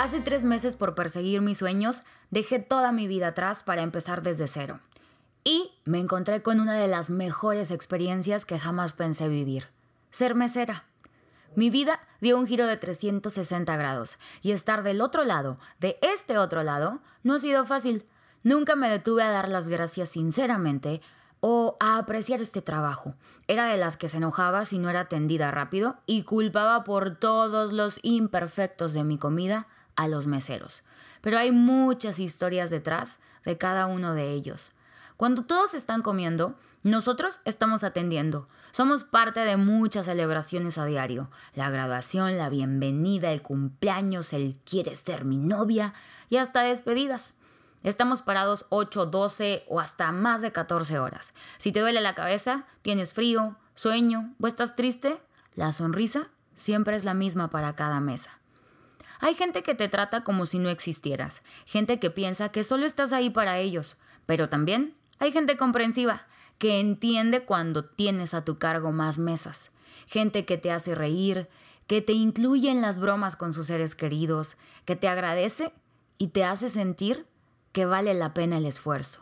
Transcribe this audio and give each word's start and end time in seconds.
Hace 0.00 0.22
tres 0.22 0.46
meses 0.46 0.76
por 0.76 0.94
perseguir 0.94 1.42
mis 1.42 1.58
sueños, 1.58 2.04
dejé 2.30 2.58
toda 2.58 2.90
mi 2.90 3.06
vida 3.06 3.26
atrás 3.26 3.62
para 3.62 3.82
empezar 3.82 4.22
desde 4.22 4.48
cero. 4.48 4.80
Y 5.44 5.72
me 5.84 5.98
encontré 5.98 6.40
con 6.40 6.58
una 6.58 6.72
de 6.72 6.88
las 6.88 7.10
mejores 7.10 7.70
experiencias 7.70 8.46
que 8.46 8.58
jamás 8.58 8.94
pensé 8.94 9.28
vivir, 9.28 9.68
ser 10.08 10.34
mesera. 10.34 10.86
Mi 11.54 11.68
vida 11.68 12.00
dio 12.22 12.38
un 12.38 12.46
giro 12.46 12.66
de 12.66 12.78
360 12.78 13.76
grados 13.76 14.18
y 14.40 14.52
estar 14.52 14.82
del 14.84 15.02
otro 15.02 15.22
lado, 15.24 15.58
de 15.80 15.98
este 16.00 16.38
otro 16.38 16.62
lado, 16.62 17.02
no 17.22 17.34
ha 17.34 17.38
sido 17.38 17.66
fácil. 17.66 18.06
Nunca 18.42 18.76
me 18.76 18.88
detuve 18.88 19.22
a 19.22 19.30
dar 19.30 19.50
las 19.50 19.68
gracias 19.68 20.08
sinceramente 20.08 21.02
o 21.40 21.76
a 21.78 21.98
apreciar 21.98 22.40
este 22.40 22.62
trabajo. 22.62 23.16
Era 23.48 23.66
de 23.66 23.76
las 23.76 23.98
que 23.98 24.08
se 24.08 24.16
enojaba 24.16 24.64
si 24.64 24.78
no 24.78 24.88
era 24.88 25.00
atendida 25.00 25.50
rápido 25.50 25.98
y 26.06 26.22
culpaba 26.22 26.84
por 26.84 27.16
todos 27.16 27.74
los 27.74 28.00
imperfectos 28.02 28.94
de 28.94 29.04
mi 29.04 29.18
comida 29.18 29.66
a 30.00 30.08
los 30.08 30.26
meseros. 30.26 30.82
Pero 31.20 31.38
hay 31.38 31.52
muchas 31.52 32.18
historias 32.18 32.70
detrás 32.70 33.18
de 33.44 33.58
cada 33.58 33.86
uno 33.86 34.14
de 34.14 34.30
ellos. 34.32 34.72
Cuando 35.16 35.44
todos 35.44 35.74
están 35.74 36.00
comiendo, 36.00 36.58
nosotros 36.82 37.40
estamos 37.44 37.84
atendiendo. 37.84 38.48
Somos 38.70 39.04
parte 39.04 39.40
de 39.40 39.58
muchas 39.58 40.06
celebraciones 40.06 40.78
a 40.78 40.86
diario. 40.86 41.30
La 41.54 41.68
graduación, 41.68 42.38
la 42.38 42.48
bienvenida, 42.48 43.30
el 43.30 43.42
cumpleaños, 43.42 44.32
el 44.32 44.56
quieres 44.64 45.00
ser 45.00 45.26
mi 45.26 45.36
novia 45.36 45.92
y 46.30 46.38
hasta 46.38 46.62
despedidas. 46.62 47.36
Estamos 47.82 48.22
parados 48.22 48.64
8, 48.70 49.06
12 49.06 49.64
o 49.68 49.80
hasta 49.80 50.10
más 50.12 50.40
de 50.40 50.52
14 50.52 50.98
horas. 50.98 51.34
Si 51.58 51.72
te 51.72 51.80
duele 51.80 52.00
la 52.00 52.14
cabeza, 52.14 52.64
tienes 52.80 53.12
frío, 53.12 53.56
sueño 53.74 54.34
o 54.40 54.46
estás 54.46 54.74
triste, 54.74 55.20
la 55.54 55.72
sonrisa 55.72 56.28
siempre 56.54 56.96
es 56.96 57.04
la 57.04 57.14
misma 57.14 57.48
para 57.48 57.76
cada 57.76 58.00
mesa. 58.00 58.39
Hay 59.20 59.34
gente 59.34 59.62
que 59.62 59.74
te 59.74 59.88
trata 59.88 60.24
como 60.24 60.46
si 60.46 60.58
no 60.58 60.70
existieras, 60.70 61.42
gente 61.66 61.98
que 61.98 62.10
piensa 62.10 62.50
que 62.50 62.64
solo 62.64 62.86
estás 62.86 63.12
ahí 63.12 63.28
para 63.28 63.58
ellos, 63.58 63.98
pero 64.24 64.48
también 64.48 64.96
hay 65.18 65.30
gente 65.30 65.58
comprensiva, 65.58 66.26
que 66.56 66.80
entiende 66.80 67.44
cuando 67.44 67.84
tienes 67.84 68.32
a 68.32 68.44
tu 68.44 68.58
cargo 68.58 68.92
más 68.92 69.18
mesas, 69.18 69.70
gente 70.06 70.46
que 70.46 70.56
te 70.56 70.72
hace 70.72 70.94
reír, 70.94 71.48
que 71.86 72.00
te 72.00 72.14
incluye 72.14 72.70
en 72.70 72.80
las 72.80 72.98
bromas 72.98 73.36
con 73.36 73.52
sus 73.52 73.66
seres 73.66 73.94
queridos, 73.94 74.56
que 74.84 74.96
te 74.96 75.08
agradece 75.08 75.72
y 76.16 76.28
te 76.28 76.44
hace 76.44 76.68
sentir 76.68 77.26
que 77.72 77.84
vale 77.84 78.14
la 78.14 78.32
pena 78.32 78.56
el 78.56 78.66
esfuerzo. 78.66 79.20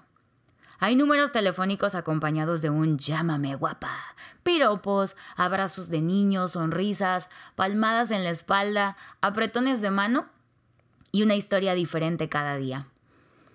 Hay 0.81 0.95
números 0.95 1.33
telefónicos 1.33 1.97
acompañados 1.97 2.63
de 2.63 2.71
un 2.71 2.99
llámame 2.99 3.57
guapa, 3.57 3.91
piropos, 4.45 5.17
abrazos 5.37 5.89
de 5.89 6.01
niños, 6.01 6.53
sonrisas, 6.53 7.29
palmadas 7.57 8.13
en 8.13 8.23
la 8.23 8.31
espalda, 8.31 8.97
apretones 9.21 9.81
de 9.81 9.91
mano 9.91 10.29
y 11.11 11.25
una 11.25 11.35
historia 11.35 11.75
diferente 11.75 12.29
cada 12.29 12.57
día. 12.57 12.87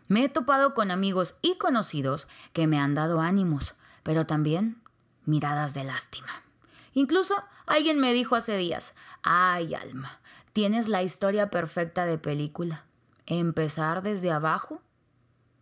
Me 0.09 0.25
he 0.25 0.29
topado 0.29 0.73
con 0.73 0.91
amigos 0.91 1.35
y 1.41 1.57
conocidos 1.57 2.27
que 2.51 2.67
me 2.67 2.77
han 2.77 2.93
dado 2.93 3.21
ánimos, 3.21 3.73
pero 4.03 4.25
también 4.25 4.81
miradas 5.23 5.73
de 5.73 5.85
lástima. 5.85 6.43
Incluso 6.93 7.41
alguien 7.65 7.99
me 7.99 8.13
dijo 8.13 8.35
hace 8.35 8.57
días, 8.57 8.95
ay 9.21 9.75
alma, 9.75 10.19
tienes 10.51 10.89
la 10.89 11.03
historia 11.03 11.49
perfecta 11.49 12.05
de 12.05 12.17
película. 12.17 12.83
Empezar 13.25 14.01
desde 14.03 14.29
abajo 14.29 14.81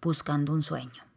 buscando 0.01 0.53
un 0.53 0.63
sueño. 0.63 1.10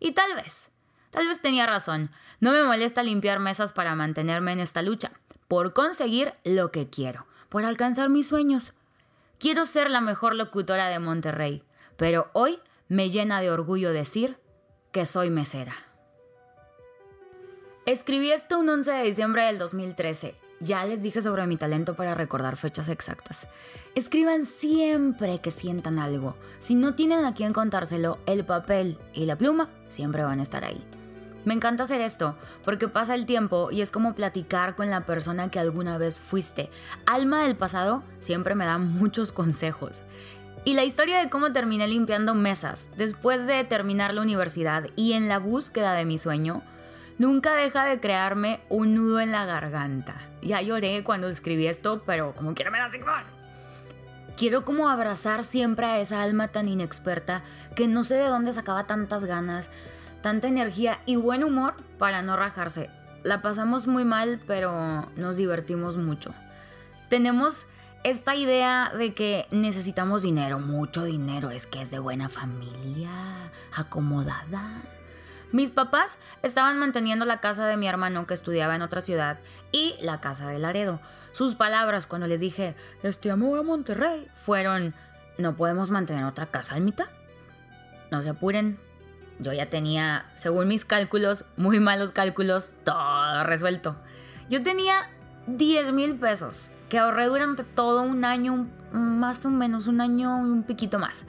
Y 0.00 0.12
tal 0.12 0.34
vez, 0.34 0.70
tal 1.10 1.26
vez 1.26 1.40
tenía 1.40 1.66
razón. 1.66 2.10
No 2.40 2.52
me 2.52 2.62
molesta 2.62 3.02
limpiar 3.02 3.40
mesas 3.40 3.72
para 3.72 3.94
mantenerme 3.94 4.52
en 4.52 4.60
esta 4.60 4.82
lucha, 4.82 5.12
por 5.48 5.72
conseguir 5.72 6.34
lo 6.44 6.70
que 6.70 6.88
quiero, 6.88 7.26
por 7.48 7.64
alcanzar 7.64 8.08
mis 8.08 8.28
sueños. 8.28 8.72
Quiero 9.38 9.66
ser 9.66 9.90
la 9.90 10.00
mejor 10.00 10.34
locutora 10.34 10.88
de 10.88 10.98
Monterrey, 10.98 11.62
pero 11.96 12.28
hoy 12.32 12.60
me 12.88 13.10
llena 13.10 13.40
de 13.40 13.50
orgullo 13.50 13.92
decir 13.92 14.38
que 14.92 15.06
soy 15.06 15.30
mesera. 15.30 15.74
Escribí 17.86 18.32
esto 18.32 18.58
un 18.58 18.68
11 18.68 18.90
de 18.90 19.04
diciembre 19.04 19.44
del 19.44 19.58
2013. 19.58 20.36
Ya 20.60 20.84
les 20.84 21.02
dije 21.02 21.22
sobre 21.22 21.46
mi 21.46 21.56
talento 21.56 21.94
para 21.94 22.14
recordar 22.14 22.56
fechas 22.56 22.88
exactas. 22.88 23.46
Escriban 23.94 24.44
siempre 24.44 25.38
que 25.40 25.52
sientan 25.52 25.98
algo. 25.98 26.36
Si 26.58 26.74
no 26.74 26.94
tienen 26.94 27.24
a 27.24 27.34
quién 27.34 27.52
contárselo, 27.52 28.18
el 28.26 28.44
papel 28.44 28.98
y 29.12 29.26
la 29.26 29.36
pluma 29.36 29.68
siempre 29.88 30.24
van 30.24 30.40
a 30.40 30.42
estar 30.42 30.64
ahí. 30.64 30.84
Me 31.44 31.54
encanta 31.54 31.84
hacer 31.84 32.00
esto 32.00 32.36
porque 32.64 32.88
pasa 32.88 33.14
el 33.14 33.24
tiempo 33.24 33.70
y 33.70 33.80
es 33.80 33.92
como 33.92 34.14
platicar 34.14 34.74
con 34.74 34.90
la 34.90 35.06
persona 35.06 35.50
que 35.50 35.60
alguna 35.60 35.96
vez 35.96 36.18
fuiste. 36.18 36.70
Alma 37.06 37.44
del 37.44 37.56
pasado 37.56 38.02
siempre 38.18 38.54
me 38.56 38.66
da 38.66 38.78
muchos 38.78 39.30
consejos. 39.30 40.02
Y 40.64 40.74
la 40.74 40.84
historia 40.84 41.20
de 41.20 41.30
cómo 41.30 41.52
terminé 41.52 41.86
limpiando 41.86 42.34
mesas 42.34 42.90
después 42.96 43.46
de 43.46 43.62
terminar 43.64 44.12
la 44.12 44.22
universidad 44.22 44.88
y 44.96 45.12
en 45.12 45.28
la 45.28 45.38
búsqueda 45.38 45.94
de 45.94 46.04
mi 46.04 46.18
sueño, 46.18 46.62
nunca 47.18 47.54
deja 47.54 47.84
de 47.84 48.00
crearme 48.00 48.60
un 48.68 48.94
nudo 48.94 49.20
en 49.20 49.32
la 49.32 49.44
garganta. 49.44 50.14
Ya 50.42 50.62
lloré 50.62 51.02
cuando 51.04 51.28
escribí 51.28 51.66
esto, 51.66 52.02
pero 52.06 52.34
como 52.34 52.54
quiera 52.54 52.70
me 52.70 52.78
da 52.78 52.88
igual. 52.96 53.24
Quiero 54.36 54.64
como 54.64 54.88
abrazar 54.88 55.42
siempre 55.42 55.86
a 55.86 55.98
esa 55.98 56.22
alma 56.22 56.48
tan 56.48 56.68
inexperta 56.68 57.42
que 57.74 57.88
no 57.88 58.04
sé 58.04 58.14
de 58.14 58.28
dónde 58.28 58.52
sacaba 58.52 58.86
tantas 58.86 59.24
ganas, 59.24 59.68
tanta 60.22 60.46
energía 60.46 61.00
y 61.06 61.16
buen 61.16 61.42
humor 61.42 61.74
para 61.98 62.22
no 62.22 62.36
rajarse. 62.36 62.88
La 63.24 63.42
pasamos 63.42 63.88
muy 63.88 64.04
mal, 64.04 64.40
pero 64.46 65.10
nos 65.16 65.36
divertimos 65.36 65.96
mucho. 65.96 66.32
Tenemos 67.08 67.66
esta 68.04 68.36
idea 68.36 68.92
de 68.96 69.12
que 69.12 69.48
necesitamos 69.50 70.22
dinero, 70.22 70.60
mucho 70.60 71.02
dinero, 71.02 71.50
es 71.50 71.66
que 71.66 71.82
es 71.82 71.90
de 71.90 71.98
buena 71.98 72.28
familia, 72.28 73.10
acomodada. 73.74 74.82
Mis 75.50 75.72
papás 75.72 76.18
estaban 76.42 76.78
manteniendo 76.78 77.24
la 77.24 77.40
casa 77.40 77.66
de 77.66 77.76
mi 77.76 77.88
hermano 77.88 78.26
que 78.26 78.34
estudiaba 78.34 78.76
en 78.76 78.82
otra 78.82 79.00
ciudad 79.00 79.38
y 79.72 79.94
la 80.00 80.20
casa 80.20 80.48
de 80.48 80.58
Laredo. 80.58 81.00
Sus 81.32 81.54
palabras 81.54 82.06
cuando 82.06 82.26
les 82.26 82.40
dije, 82.40 82.74
este 83.02 83.30
amo 83.30 83.56
a 83.56 83.62
Monterrey, 83.62 84.28
fueron, 84.34 84.94
no 85.38 85.56
podemos 85.56 85.90
mantener 85.90 86.24
otra 86.24 86.46
casa 86.46 86.74
al 86.74 86.82
mitad. 86.82 87.06
No 88.10 88.22
se 88.22 88.30
apuren. 88.30 88.78
Yo 89.38 89.52
ya 89.52 89.70
tenía, 89.70 90.26
según 90.34 90.68
mis 90.68 90.84
cálculos, 90.84 91.44
muy 91.56 91.80
malos 91.80 92.12
cálculos, 92.12 92.74
todo 92.84 93.44
resuelto. 93.44 93.96
Yo 94.50 94.62
tenía 94.62 95.08
10 95.46 95.92
mil 95.92 96.16
pesos 96.16 96.70
que 96.88 96.98
ahorré 96.98 97.26
durante 97.26 97.64
todo 97.64 98.02
un 98.02 98.24
año, 98.24 98.66
más 98.92 99.46
o 99.46 99.50
menos 99.50 99.86
un 99.86 100.00
año 100.00 100.40
y 100.46 100.50
un 100.50 100.62
piquito 100.64 100.98
más. 100.98 101.24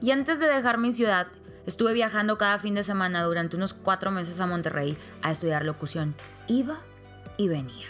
Y 0.00 0.12
antes 0.12 0.40
de 0.40 0.46
dejar 0.46 0.78
mi 0.78 0.92
ciudad, 0.92 1.26
Estuve 1.66 1.92
viajando 1.92 2.38
cada 2.38 2.58
fin 2.58 2.74
de 2.74 2.82
semana 2.82 3.22
durante 3.22 3.56
unos 3.56 3.74
cuatro 3.74 4.10
meses 4.10 4.40
a 4.40 4.46
Monterrey 4.46 4.96
a 5.22 5.30
estudiar 5.30 5.64
locución. 5.64 6.14
Iba 6.48 6.78
y 7.36 7.48
venía. 7.48 7.86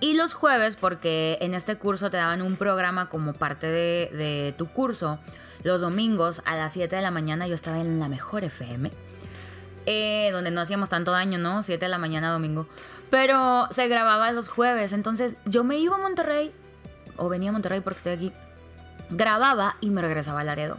Y 0.00 0.14
los 0.14 0.34
jueves, 0.34 0.76
porque 0.76 1.38
en 1.40 1.54
este 1.54 1.76
curso 1.76 2.10
te 2.10 2.18
daban 2.18 2.42
un 2.42 2.56
programa 2.56 3.08
como 3.08 3.32
parte 3.32 3.66
de, 3.66 4.54
tu 4.58 4.66
curso, 4.66 5.18
los 5.64 5.80
domingos 5.80 6.42
a 6.44 6.54
las 6.54 6.74
7 6.74 6.94
de 6.94 7.02
la 7.02 7.10
mañana 7.10 7.46
yo 7.46 7.54
estaba 7.54 7.80
en 7.80 7.98
la 7.98 8.08
mejor 8.08 8.44
FM, 8.44 8.90
eh, 9.86 10.28
donde 10.32 10.50
no 10.50 10.60
hacíamos 10.60 10.90
tanto 10.90 11.12
daño, 11.12 11.38
¿no? 11.38 11.62
7 11.62 11.82
de 11.82 11.88
la 11.88 11.98
mañana 11.98 12.30
domingo. 12.30 12.68
Pero 13.08 13.68
se 13.70 13.88
grababa 13.88 14.30
los 14.32 14.48
jueves, 14.48 14.92
entonces 14.92 15.38
yo 15.46 15.64
me 15.64 15.78
iba 15.78 15.94
a 15.94 15.98
Monterrey, 15.98 16.52
o 17.16 17.30
venía 17.30 17.48
a 17.48 17.52
Monterrey 17.52 17.80
porque 17.80 17.96
estoy 17.98 18.12
aquí, 18.12 18.32
grababa 19.08 19.76
y 19.80 19.88
me 19.88 20.02
regresaba 20.02 20.40
a 20.40 20.44
Laredo. 20.44 20.76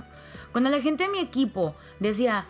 Cuando 0.51 0.69
la 0.69 0.81
gente 0.81 1.03
de 1.03 1.09
mi 1.09 1.19
equipo 1.19 1.75
decía, 1.99 2.45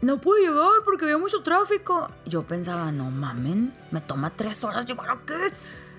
no 0.00 0.20
puedo 0.20 0.38
llegar 0.38 0.82
porque 0.84 1.04
había 1.04 1.18
mucho 1.18 1.42
tráfico, 1.42 2.10
yo 2.24 2.42
pensaba, 2.42 2.90
no 2.92 3.10
mamen, 3.10 3.72
me 3.90 4.00
toma 4.00 4.30
tres 4.30 4.64
horas 4.64 4.86
llegar 4.86 5.10
aquí. 5.10 5.34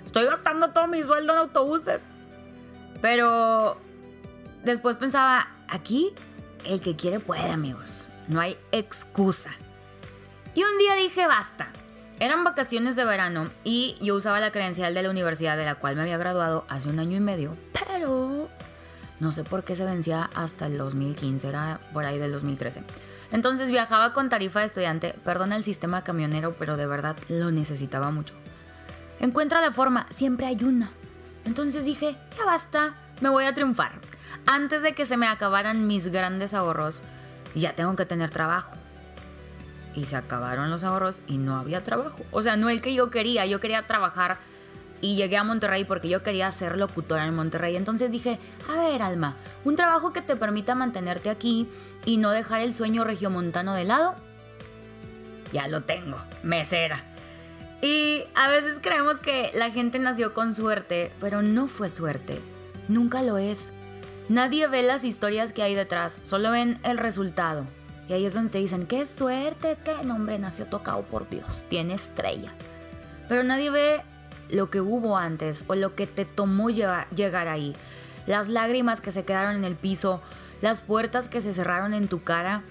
Estoy 0.05 0.25
gastando 0.25 0.71
todo 0.71 0.87
mi 0.87 1.03
sueldo 1.03 1.33
en 1.33 1.39
autobuses. 1.39 2.01
Pero 3.01 3.77
después 4.63 4.97
pensaba, 4.97 5.47
aquí 5.67 6.13
el 6.65 6.81
que 6.81 6.95
quiere 6.95 7.19
puede, 7.19 7.51
amigos. 7.51 8.09
No 8.27 8.39
hay 8.39 8.57
excusa. 8.71 9.51
Y 10.53 10.63
un 10.63 10.77
día 10.77 10.95
dije, 10.95 11.27
basta. 11.27 11.71
Eran 12.19 12.43
vacaciones 12.43 12.95
de 12.95 13.03
verano 13.03 13.49
y 13.63 13.95
yo 13.99 14.15
usaba 14.15 14.39
la 14.39 14.51
credencial 14.51 14.93
de 14.93 15.01
la 15.01 15.09
universidad 15.09 15.57
de 15.57 15.65
la 15.65 15.75
cual 15.75 15.95
me 15.95 16.03
había 16.03 16.17
graduado 16.17 16.65
hace 16.69 16.87
un 16.87 16.99
año 16.99 17.17
y 17.17 17.19
medio, 17.19 17.57
pero 17.73 18.30
no 19.21 19.31
sé 19.31 19.43
por 19.43 19.63
qué 19.63 19.75
se 19.75 19.85
vencía 19.85 20.31
hasta 20.33 20.65
el 20.65 20.79
2015, 20.79 21.47
era 21.47 21.79
por 21.93 22.05
ahí 22.05 22.17
del 22.17 22.31
2013. 22.31 22.83
Entonces 23.31 23.69
viajaba 23.69 24.13
con 24.13 24.29
tarifa 24.29 24.61
de 24.61 24.65
estudiante, 24.65 25.13
perdona 25.23 25.55
el 25.55 25.63
sistema 25.63 26.03
camionero, 26.03 26.55
pero 26.57 26.75
de 26.75 26.87
verdad 26.87 27.15
lo 27.29 27.51
necesitaba 27.51 28.09
mucho. 28.09 28.33
Encuentra 29.19 29.61
la 29.61 29.71
forma, 29.71 30.07
siempre 30.09 30.47
hay 30.47 30.63
una. 30.63 30.91
Entonces 31.45 31.85
dije, 31.85 32.17
ya 32.35 32.45
basta, 32.45 32.95
me 33.21 33.29
voy 33.29 33.45
a 33.45 33.53
triunfar. 33.53 33.91
Antes 34.47 34.81
de 34.81 34.93
que 34.93 35.05
se 35.05 35.17
me 35.17 35.27
acabaran 35.27 35.85
mis 35.85 36.07
grandes 36.07 36.55
ahorros, 36.55 37.03
ya 37.53 37.75
tengo 37.75 37.95
que 37.95 38.07
tener 38.07 38.31
trabajo. 38.31 38.73
Y 39.93 40.05
se 40.05 40.15
acabaron 40.15 40.71
los 40.71 40.83
ahorros 40.83 41.21
y 41.27 41.37
no 41.37 41.57
había 41.57 41.83
trabajo. 41.83 42.23
O 42.31 42.41
sea, 42.41 42.55
no 42.55 42.71
el 42.71 42.81
que 42.81 42.95
yo 42.95 43.11
quería, 43.11 43.45
yo 43.45 43.59
quería 43.59 43.85
trabajar 43.85 44.39
y 45.01 45.15
llegué 45.15 45.37
a 45.37 45.43
Monterrey 45.43 45.83
porque 45.83 46.07
yo 46.07 46.23
quería 46.23 46.51
ser 46.51 46.77
locutora 46.77 47.25
en 47.25 47.35
Monterrey. 47.35 47.75
Entonces 47.75 48.11
dije, 48.11 48.39
a 48.69 48.77
ver, 48.77 49.01
Alma, 49.01 49.35
un 49.65 49.75
trabajo 49.75 50.13
que 50.13 50.21
te 50.21 50.35
permita 50.35 50.75
mantenerte 50.75 51.29
aquí 51.29 51.67
y 52.05 52.17
no 52.17 52.31
dejar 52.31 52.61
el 52.61 52.73
sueño 52.73 53.03
regiomontano 53.03 53.73
de 53.73 53.85
lado. 53.85 54.15
Ya 55.51 55.67
lo 55.67 55.81
tengo, 55.81 56.17
mesera. 56.43 57.03
Y 57.81 58.23
a 58.35 58.47
veces 58.47 58.79
creemos 58.81 59.19
que 59.19 59.51
la 59.55 59.71
gente 59.71 59.97
nació 59.97 60.33
con 60.33 60.53
suerte, 60.53 61.11
pero 61.19 61.41
no 61.41 61.67
fue 61.67 61.89
suerte. 61.89 62.39
Nunca 62.87 63.23
lo 63.23 63.37
es. 63.37 63.71
Nadie 64.29 64.67
ve 64.67 64.83
las 64.83 65.03
historias 65.03 65.51
que 65.51 65.63
hay 65.63 65.73
detrás, 65.75 66.19
solo 66.23 66.51
ven 66.51 66.79
el 66.83 66.97
resultado. 66.97 67.65
Y 68.07 68.13
ahí 68.13 68.25
es 68.25 68.33
donde 68.33 68.51
te 68.51 68.57
dicen, 68.59 68.85
qué 68.85 69.05
suerte, 69.05 69.77
qué 69.83 70.03
nombre 70.03 70.37
nació 70.37 70.67
tocado 70.67 71.01
por 71.03 71.27
Dios, 71.29 71.65
tiene 71.69 71.95
estrella. 71.95 72.53
Pero 73.27 73.43
nadie 73.43 73.71
ve 73.71 74.01
lo 74.51 74.69
que 74.69 74.81
hubo 74.81 75.17
antes 75.17 75.63
o 75.67 75.75
lo 75.75 75.95
que 75.95 76.07
te 76.07 76.25
tomó 76.25 76.69
llegar 76.69 77.47
ahí. 77.47 77.75
Las 78.27 78.49
lágrimas 78.49 79.01
que 79.01 79.11
se 79.11 79.25
quedaron 79.25 79.55
en 79.55 79.65
el 79.65 79.75
piso, 79.75 80.21
las 80.61 80.81
puertas 80.81 81.27
que 81.27 81.41
se 81.41 81.53
cerraron 81.53 81.93
en 81.93 82.07
tu 82.07 82.23
cara, 82.23 82.61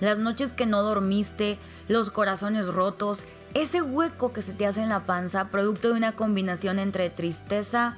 las 0.00 0.18
noches 0.18 0.52
que 0.52 0.66
no 0.66 0.82
dormiste, 0.82 1.58
los 1.88 2.10
corazones 2.10 2.66
rotos, 2.66 3.24
ese 3.54 3.80
hueco 3.80 4.32
que 4.32 4.42
se 4.42 4.52
te 4.52 4.66
hace 4.66 4.82
en 4.82 4.88
la 4.88 5.04
panza, 5.04 5.48
producto 5.48 5.88
de 5.88 5.94
una 5.94 6.12
combinación 6.12 6.78
entre 6.78 7.10
tristeza, 7.10 7.96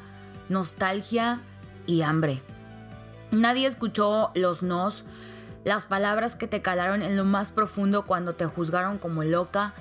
nostalgia 0.48 1.40
y 1.87 2.02
hambre. 2.02 2.42
Nadie 3.32 3.66
escuchó 3.66 4.31
los 4.34 4.62
nos, 4.62 5.04
las 5.64 5.87
palabras 5.87 6.37
que 6.37 6.46
te 6.46 6.62
calaron 6.62 7.02
en 7.02 7.16
lo 7.16 7.25
más 7.25 7.52
profundo 7.52 8.06
cuando 8.06 8.34
te 8.34 8.46
juzgaron 8.46 8.98
como 8.98 9.25
loca, 9.25 9.75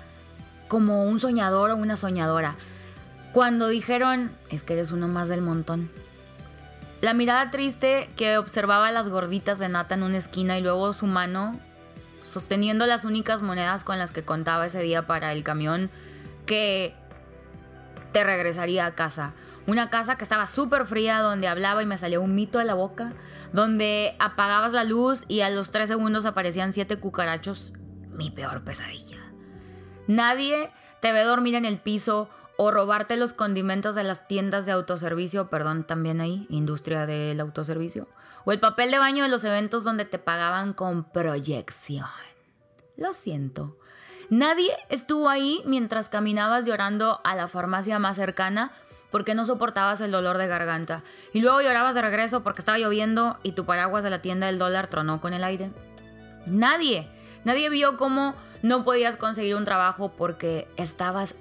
como 0.67 1.05
un 1.05 1.19
soñador 1.19 1.71
o 1.71 1.75
una 1.75 1.97
soñadora. 1.97 2.55
Cuando 3.33 3.67
dijeron, 3.67 4.31
es 4.49 4.63
que 4.63 4.73
eres 4.73 4.91
uno 4.91 5.07
más 5.07 5.29
del 5.29 5.41
montón. 5.41 5.91
La 7.01 7.13
mirada 7.13 7.51
triste 7.51 8.09
que 8.17 8.37
observaba 8.37 8.91
las 8.91 9.07
gorditas 9.07 9.59
de 9.59 9.69
nata 9.69 9.95
en 9.95 10.03
una 10.03 10.17
esquina 10.17 10.57
y 10.57 10.61
luego 10.61 10.93
su 10.93 11.05
mano 11.05 11.59
sosteniendo 12.23 12.85
las 12.85 13.05
únicas 13.05 13.41
monedas 13.41 13.83
con 13.83 13.97
las 13.97 14.11
que 14.11 14.23
contaba 14.23 14.65
ese 14.65 14.81
día 14.81 15.07
para 15.07 15.31
el 15.31 15.43
camión 15.43 15.89
que 16.45 16.93
te 18.11 18.23
regresaría 18.23 18.85
a 18.85 18.95
casa. 18.95 19.33
Una 19.67 19.89
casa 19.89 20.15
que 20.15 20.23
estaba 20.23 20.45
súper 20.45 20.85
fría, 20.85 21.19
donde 21.19 21.47
hablaba 21.47 21.83
y 21.83 21.85
me 21.85 21.97
salía 21.97 22.19
un 22.19 22.35
mito 22.35 22.59
de 22.59 22.65
la 22.65 22.73
boca, 22.73 23.13
donde 23.53 24.15
apagabas 24.19 24.73
la 24.73 24.83
luz 24.83 25.25
y 25.27 25.41
a 25.41 25.49
los 25.49 25.71
tres 25.71 25.89
segundos 25.89 26.25
aparecían 26.25 26.73
siete 26.73 26.97
cucarachos. 26.97 27.73
Mi 28.09 28.31
peor 28.31 28.63
pesadilla. 28.63 29.19
Nadie 30.07 30.71
te 31.01 31.13
ve 31.13 31.21
dormir 31.21 31.55
en 31.55 31.65
el 31.65 31.77
piso 31.77 32.29
o 32.61 32.71
robarte 32.71 33.15
los 33.15 33.31
condimentos 33.31 33.95
de 33.95 34.03
las 34.03 34.27
tiendas 34.27 34.65
de 34.65 34.73
autoservicio, 34.73 35.49
perdón, 35.49 35.85
también 35.85 36.19
ahí, 36.19 36.45
industria 36.49 37.05
del 37.05 37.39
autoservicio, 37.39 38.09
o 38.43 38.51
el 38.51 38.59
papel 38.59 38.91
de 38.91 38.99
baño 38.99 39.23
de 39.23 39.29
los 39.29 39.45
eventos 39.45 39.85
donde 39.85 40.03
te 40.03 40.19
pagaban 40.19 40.73
con 40.73 41.05
proyección. 41.05 42.09
Lo 42.97 43.13
siento. 43.13 43.77
Nadie 44.29 44.75
estuvo 44.89 45.29
ahí 45.29 45.61
mientras 45.65 46.09
caminabas 46.09 46.65
llorando 46.65 47.21
a 47.23 47.33
la 47.33 47.47
farmacia 47.47 47.97
más 47.97 48.17
cercana 48.17 48.73
porque 49.09 49.35
no 49.35 49.45
soportabas 49.45 50.01
el 50.01 50.11
dolor 50.11 50.37
de 50.37 50.47
garganta. 50.47 51.01
Y 51.31 51.39
luego 51.39 51.61
llorabas 51.61 51.95
de 51.95 52.01
regreso 52.01 52.43
porque 52.43 52.59
estaba 52.59 52.77
lloviendo 52.77 53.39
y 53.41 53.53
tu 53.53 53.65
paraguas 53.65 54.03
de 54.03 54.09
la 54.09 54.21
tienda 54.21 54.47
del 54.47 54.59
dólar 54.59 54.87
tronó 54.87 55.21
con 55.21 55.33
el 55.33 55.45
aire. 55.45 55.71
Nadie, 56.45 57.07
nadie 57.45 57.69
vio 57.69 57.95
cómo 57.95 58.35
no 58.63 58.83
podías 58.83 59.15
conseguir 59.15 59.55
un 59.55 59.63
trabajo 59.63 60.11
porque 60.17 60.67
estabas 60.75 61.35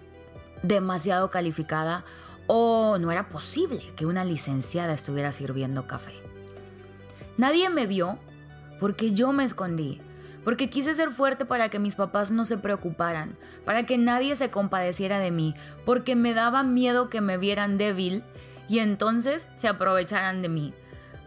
demasiado 0.63 1.31
calificada 1.31 2.05
o 2.47 2.99
no 2.99 3.13
era 3.13 3.29
posible 3.29 3.83
que 3.95 4.07
una 4.07 4.25
licenciada 4.25 4.95
estuviera 4.95 5.33
sirviendo 5.33 5.87
café. 5.87 6.15
Nadie 7.37 7.71
me 7.71 7.87
vio 7.87 8.19
porque 8.81 9.13
yo 9.13 9.33
me 9.33 9.45
escondí, 9.45 10.01
porque 10.45 10.71
quise 10.71 10.95
ser 10.95 11.11
fuerte 11.11 11.45
para 11.45 11.69
que 11.69 11.79
mis 11.79 11.95
papás 11.95 12.33
no 12.33 12.45
se 12.45 12.59
preocuparan, 12.59 13.37
para 13.65 13.87
que 13.87 13.99
nadie 13.99 14.35
se 14.35 14.51
compadeciera 14.51 15.19
de 15.19 15.31
mí, 15.31 15.55
porque 15.85 16.17
me 16.17 16.35
daba 16.35 16.63
miedo 16.63 17.11
que 17.11 17.21
me 17.21 17.37
vieran 17.37 17.77
débil 17.77 18.25
y 18.69 18.79
entonces 18.79 19.49
se 19.57 19.69
aprovecharan 19.69 20.43
de 20.43 20.49
mí. 20.49 20.75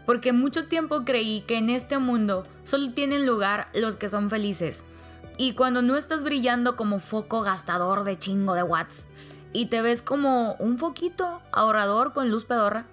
Porque 0.06 0.32
mucho 0.32 0.66
tiempo 0.66 1.04
creí 1.04 1.42
que 1.42 1.58
en 1.58 1.70
este 1.70 1.98
mundo 1.98 2.46
solo 2.64 2.92
tienen 2.92 3.24
lugar 3.24 3.68
los 3.74 3.96
que 3.96 4.08
son 4.08 4.28
felices, 4.28 4.84
y 5.42 5.54
cuando 5.54 5.82
no 5.82 5.96
estás 5.96 6.22
brillando 6.22 6.76
como 6.76 7.00
foco 7.00 7.42
gastador 7.42 8.04
de 8.04 8.16
chingo 8.16 8.54
de 8.54 8.62
watts 8.62 9.08
y 9.52 9.66
te 9.66 9.82
ves 9.82 10.00
como 10.00 10.54
un 10.60 10.78
foquito 10.78 11.42
ahorrador 11.50 12.12
con 12.12 12.30
luz 12.30 12.44
pedorra, 12.44 12.84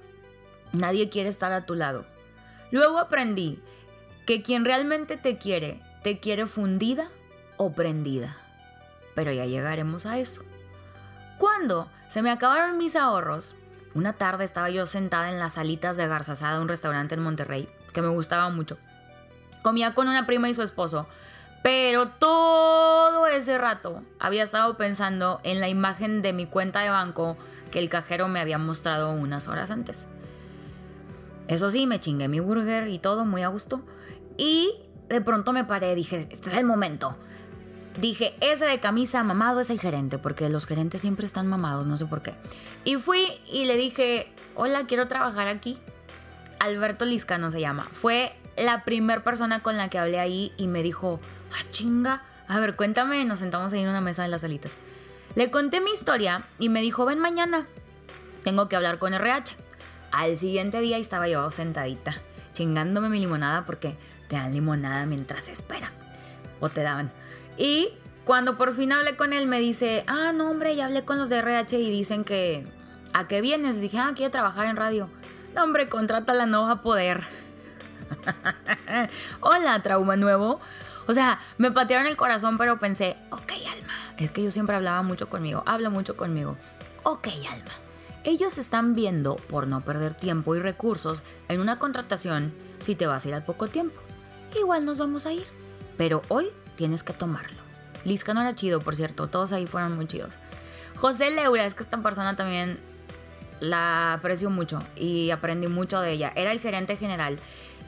nadie 0.71 1.09
quiere 1.09 1.29
estar 1.29 1.51
a 1.51 1.67
tu 1.67 1.75
lado. 1.75 2.05
Luego 2.71 2.97
aprendí 2.97 3.61
que 4.25 4.41
quien 4.41 4.65
realmente 4.65 5.15
te 5.15 5.37
quiere, 5.37 5.79
te 6.01 6.19
quiere 6.19 6.47
fundida 6.47 7.09
o 7.57 7.73
prendida. 7.73 8.35
Pero 9.13 9.31
ya 9.31 9.45
llegaremos 9.45 10.07
a 10.07 10.17
eso. 10.17 10.41
Cuando 11.37 11.87
se 12.07 12.23
me 12.23 12.31
acabaron 12.31 12.79
mis 12.79 12.95
ahorros, 12.95 13.53
una 13.93 14.13
tarde 14.13 14.43
estaba 14.43 14.71
yo 14.71 14.87
sentada 14.87 15.29
en 15.29 15.37
las 15.37 15.53
salitas 15.53 15.97
de 15.97 16.07
Garzazada, 16.07 16.61
un 16.61 16.67
restaurante 16.67 17.13
en 17.13 17.21
Monterrey, 17.21 17.69
que 17.93 18.01
me 18.01 18.07
gustaba 18.07 18.49
mucho. 18.49 18.79
Comía 19.61 19.93
con 19.93 20.07
una 20.07 20.25
prima 20.25 20.49
y 20.49 20.55
su 20.55 20.63
esposo, 20.63 21.07
pero 21.63 22.09
todo 22.09 23.27
ese 23.27 23.57
rato 23.57 24.03
había 24.19 24.43
estado 24.43 24.77
pensando 24.77 25.41
en 25.43 25.59
la 25.59 25.69
imagen 25.69 26.21
de 26.21 26.33
mi 26.33 26.45
cuenta 26.45 26.81
de 26.81 26.89
banco 26.89 27.37
que 27.71 27.79
el 27.79 27.89
cajero 27.89 28.27
me 28.27 28.39
había 28.39 28.57
mostrado 28.57 29.11
unas 29.11 29.47
horas 29.47 29.71
antes. 29.71 30.07
Eso 31.47 31.71
sí, 31.71 31.87
me 31.87 31.99
chingué 31.99 32.27
mi 32.27 32.39
burger 32.39 32.87
y 32.87 32.99
todo 32.99 33.25
muy 33.25 33.41
a 33.41 33.47
gusto. 33.47 33.81
Y 34.37 34.73
de 35.09 35.21
pronto 35.21 35.51
me 35.51 35.65
paré, 35.65 35.95
dije, 35.95 36.27
este 36.31 36.49
es 36.49 36.55
el 36.55 36.65
momento. 36.65 37.17
Dije, 37.99 38.35
ese 38.39 38.65
de 38.65 38.79
camisa 38.79 39.23
mamado 39.23 39.59
es 39.59 39.69
el 39.69 39.79
gerente, 39.79 40.19
porque 40.19 40.47
los 40.47 40.65
gerentes 40.65 41.01
siempre 41.01 41.25
están 41.25 41.47
mamados, 41.47 41.87
no 41.87 41.97
sé 41.97 42.05
por 42.05 42.21
qué. 42.21 42.33
Y 42.85 42.95
fui 42.95 43.27
y 43.51 43.65
le 43.65 43.75
dije, 43.75 44.31
hola, 44.55 44.85
quiero 44.85 45.07
trabajar 45.07 45.47
aquí. 45.47 45.77
Alberto 46.59 47.05
Liscano 47.05 47.51
se 47.51 47.59
llama. 47.59 47.87
Fue 47.91 48.33
la 48.55 48.83
primera 48.85 49.23
persona 49.23 49.61
con 49.61 49.75
la 49.75 49.89
que 49.89 49.97
hablé 49.97 50.19
ahí 50.19 50.53
y 50.55 50.67
me 50.67 50.83
dijo, 50.83 51.19
ah, 51.53 51.65
chinga, 51.71 52.23
a 52.47 52.59
ver, 52.59 52.75
cuéntame, 52.75 53.23
nos 53.25 53.39
sentamos 53.39 53.73
ahí 53.73 53.81
en 53.81 53.89
una 53.89 54.01
mesa 54.01 54.23
de 54.23 54.29
las 54.29 54.41
salitas. 54.41 54.77
Le 55.35 55.51
conté 55.51 55.81
mi 55.81 55.91
historia 55.91 56.45
y 56.57 56.69
me 56.69 56.81
dijo, 56.81 57.05
ven 57.05 57.19
mañana, 57.19 57.67
tengo 58.43 58.67
que 58.67 58.75
hablar 58.75 58.97
con 58.97 59.13
RH. 59.13 59.55
Al 60.11 60.37
siguiente 60.37 60.79
día 60.79 60.97
estaba 60.97 61.27
yo 61.27 61.51
sentadita, 61.51 62.15
chingándome 62.53 63.09
mi 63.09 63.19
limonada 63.19 63.65
porque 63.65 63.95
te 64.27 64.35
dan 64.35 64.53
limonada 64.53 65.05
mientras 65.05 65.47
esperas. 65.47 65.99
O 66.59 66.69
te 66.69 66.81
daban. 66.81 67.11
Y 67.57 67.89
cuando 68.25 68.57
por 68.57 68.75
fin 68.75 68.91
hablé 68.91 69.15
con 69.15 69.33
él 69.33 69.47
me 69.47 69.59
dice, 69.59 70.03
ah, 70.07 70.31
no 70.33 70.49
hombre, 70.49 70.75
ya 70.75 70.85
hablé 70.85 71.05
con 71.05 71.17
los 71.17 71.29
de 71.29 71.37
RH 71.37 71.79
y 71.79 71.89
dicen 71.89 72.23
que... 72.23 72.67
¿A 73.13 73.27
qué 73.27 73.41
vienes? 73.41 73.81
dije, 73.81 73.97
ah, 73.97 74.13
quiero 74.15 74.31
trabajar 74.31 74.65
en 74.67 74.75
radio. 74.75 75.09
No, 75.55 75.63
hombre, 75.63 75.89
contrata 75.89 76.33
la 76.33 76.45
no 76.45 76.69
a 76.69 76.81
poder. 76.81 77.23
Hola, 79.39 79.81
trauma 79.81 80.15
nuevo. 80.15 80.59
O 81.09 81.13
sea, 81.15 81.39
me 81.57 81.71
patearon 81.71 82.05
el 82.05 82.15
corazón, 82.15 82.59
pero 82.59 82.77
pensé, 82.77 83.17
ok, 83.31 83.51
alma. 83.73 83.93
Es 84.17 84.29
que 84.29 84.43
yo 84.43 84.51
siempre 84.51 84.75
hablaba 84.75 85.01
mucho 85.01 85.27
conmigo, 85.27 85.63
hablo 85.65 85.89
mucho 85.89 86.15
conmigo. 86.15 86.55
Ok, 87.01 87.29
alma. 87.51 87.71
Ellos 88.23 88.59
están 88.59 88.93
viendo, 88.93 89.35
por 89.35 89.67
no 89.67 89.81
perder 89.81 90.13
tiempo 90.13 90.55
y 90.55 90.59
recursos, 90.59 91.23
en 91.47 91.61
una 91.61 91.79
contratación 91.79 92.53
si 92.77 92.93
te 92.93 93.07
vas 93.07 93.25
a 93.25 93.27
ir 93.27 93.33
al 93.33 93.43
poco 93.43 93.67
tiempo. 93.67 93.99
Igual 94.55 94.85
nos 94.85 94.99
vamos 94.99 95.25
a 95.25 95.33
ir. 95.33 95.47
Pero 95.97 96.21
hoy 96.27 96.51
tienes 96.75 97.01
que 97.01 97.13
tomarlo. 97.13 97.57
Lisca 98.05 98.35
no 98.35 98.41
era 98.41 98.53
chido, 98.53 98.79
por 98.79 98.95
cierto. 98.95 99.29
Todos 99.29 99.51
ahí 99.51 99.65
fueron 99.65 99.95
muy 99.95 100.05
chidos. 100.05 100.35
José 100.95 101.31
Leura, 101.31 101.65
es 101.65 101.73
que 101.73 101.81
esta 101.81 102.03
persona 102.03 102.35
también 102.35 102.79
la 103.59 104.13
aprecio 104.13 104.51
mucho 104.51 104.77
y 104.95 105.31
aprendí 105.31 105.65
mucho 105.69 106.01
de 106.01 106.11
ella. 106.11 106.31
Era 106.35 106.51
el 106.51 106.59
gerente 106.59 106.97
general 106.97 107.39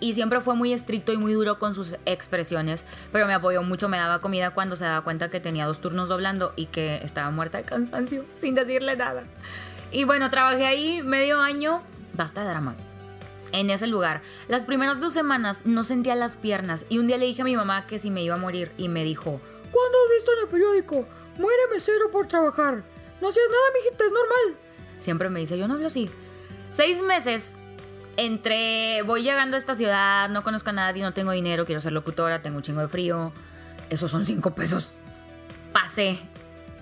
y 0.01 0.13
siempre 0.15 0.41
fue 0.41 0.55
muy 0.55 0.73
estricto 0.73 1.13
y 1.13 1.17
muy 1.17 1.31
duro 1.31 1.59
con 1.59 1.73
sus 1.73 1.95
expresiones, 2.05 2.83
pero 3.13 3.27
me 3.27 3.33
apoyó 3.33 3.63
mucho, 3.63 3.87
me 3.87 3.97
daba 3.97 4.19
comida 4.19 4.49
cuando 4.49 4.75
se 4.75 4.83
daba 4.83 5.03
cuenta 5.03 5.29
que 5.29 5.39
tenía 5.39 5.65
dos 5.67 5.79
turnos 5.79 6.09
doblando 6.09 6.51
y 6.57 6.65
que 6.65 6.95
estaba 7.03 7.31
muerta 7.31 7.59
de 7.59 7.63
cansancio, 7.63 8.25
sin 8.37 8.55
decirle 8.55 8.97
nada. 8.97 9.23
Y 9.91 10.03
bueno, 10.03 10.29
trabajé 10.29 10.65
ahí 10.65 11.01
medio 11.03 11.39
año, 11.39 11.83
basta 12.13 12.41
de 12.41 12.49
drama. 12.49 12.75
En 13.53 13.69
ese 13.69 13.85
lugar, 13.85 14.21
las 14.47 14.63
primeras 14.63 14.99
dos 14.99 15.13
semanas 15.13 15.61
no 15.65 15.83
sentía 15.83 16.15
las 16.15 16.35
piernas 16.35 16.85
y 16.89 16.97
un 16.97 17.07
día 17.07 17.17
le 17.17 17.25
dije 17.25 17.43
a 17.43 17.45
mi 17.45 17.55
mamá 17.55 17.85
que 17.85 17.99
si 17.99 18.09
me 18.09 18.23
iba 18.23 18.35
a 18.35 18.39
morir 18.39 18.71
y 18.77 18.89
me 18.89 19.03
dijo, 19.03 19.39
¿cuándo 19.71 19.97
has 20.05 20.15
visto 20.15 20.31
en 20.33 20.39
el 20.43 20.47
periódico? 20.47 21.05
Muere 21.37 21.61
mesero 21.71 22.09
por 22.11 22.27
trabajar. 22.27 22.83
No 23.21 23.27
hacías 23.27 23.45
nada, 23.49 23.73
mijita, 23.73 24.05
es 24.05 24.11
normal. 24.11 24.61
Siempre 24.99 25.29
me 25.29 25.41
dice, 25.41 25.57
yo 25.57 25.67
no 25.67 25.75
hablo 25.75 25.87
así. 25.87 26.09
Seis 26.71 27.01
meses 27.01 27.49
entre 28.17 29.01
voy 29.03 29.23
llegando 29.23 29.55
a 29.55 29.59
esta 29.59 29.75
ciudad, 29.75 30.29
no 30.29 30.43
conozco 30.43 30.69
a 30.69 30.73
nadie, 30.73 31.03
no 31.03 31.13
tengo 31.13 31.31
dinero, 31.31 31.65
quiero 31.65 31.81
ser 31.81 31.93
locutora, 31.93 32.41
tengo 32.41 32.57
un 32.57 32.63
chingo 32.63 32.81
de 32.81 32.87
frío. 32.87 33.31
Esos 33.89 34.11
son 34.11 34.25
cinco 34.25 34.55
pesos. 34.55 34.93
Pasé. 35.73 36.19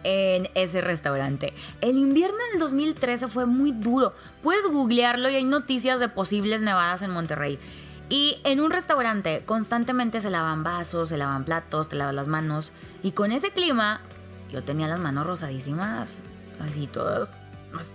en 0.03 0.49
ese 0.55 0.79
restaurante. 0.79 1.53
El 1.81 1.97
invierno 1.97 2.37
del 2.51 2.59
2013 2.59 3.27
fue 3.27 3.45
muy 3.45 3.73
duro. 3.73 4.13
Puedes 4.41 4.65
googlearlo 4.65 5.29
y 5.29 5.35
hay 5.35 5.43
noticias 5.43 5.99
de 5.99 6.07
posibles 6.07 6.61
nevadas 6.61 7.01
en 7.01 7.11
Monterrey. 7.11 7.59
Y 8.07 8.37
en 8.43 8.59
un 8.59 8.71
restaurante 8.71 9.43
constantemente 9.45 10.21
se 10.21 10.29
lavan 10.29 10.63
vasos, 10.63 11.09
se 11.09 11.17
lavan 11.17 11.43
platos, 11.43 11.89
te 11.89 11.95
lavan 11.95 12.15
las 12.15 12.27
manos. 12.27 12.71
Y 13.03 13.11
con 13.11 13.31
ese 13.31 13.51
clima, 13.51 14.01
yo 14.49 14.63
tenía 14.63 14.87
las 14.87 14.99
manos 14.99 15.27
rosadísimas, 15.27 16.19
así 16.59 16.87
todas. 16.87 17.29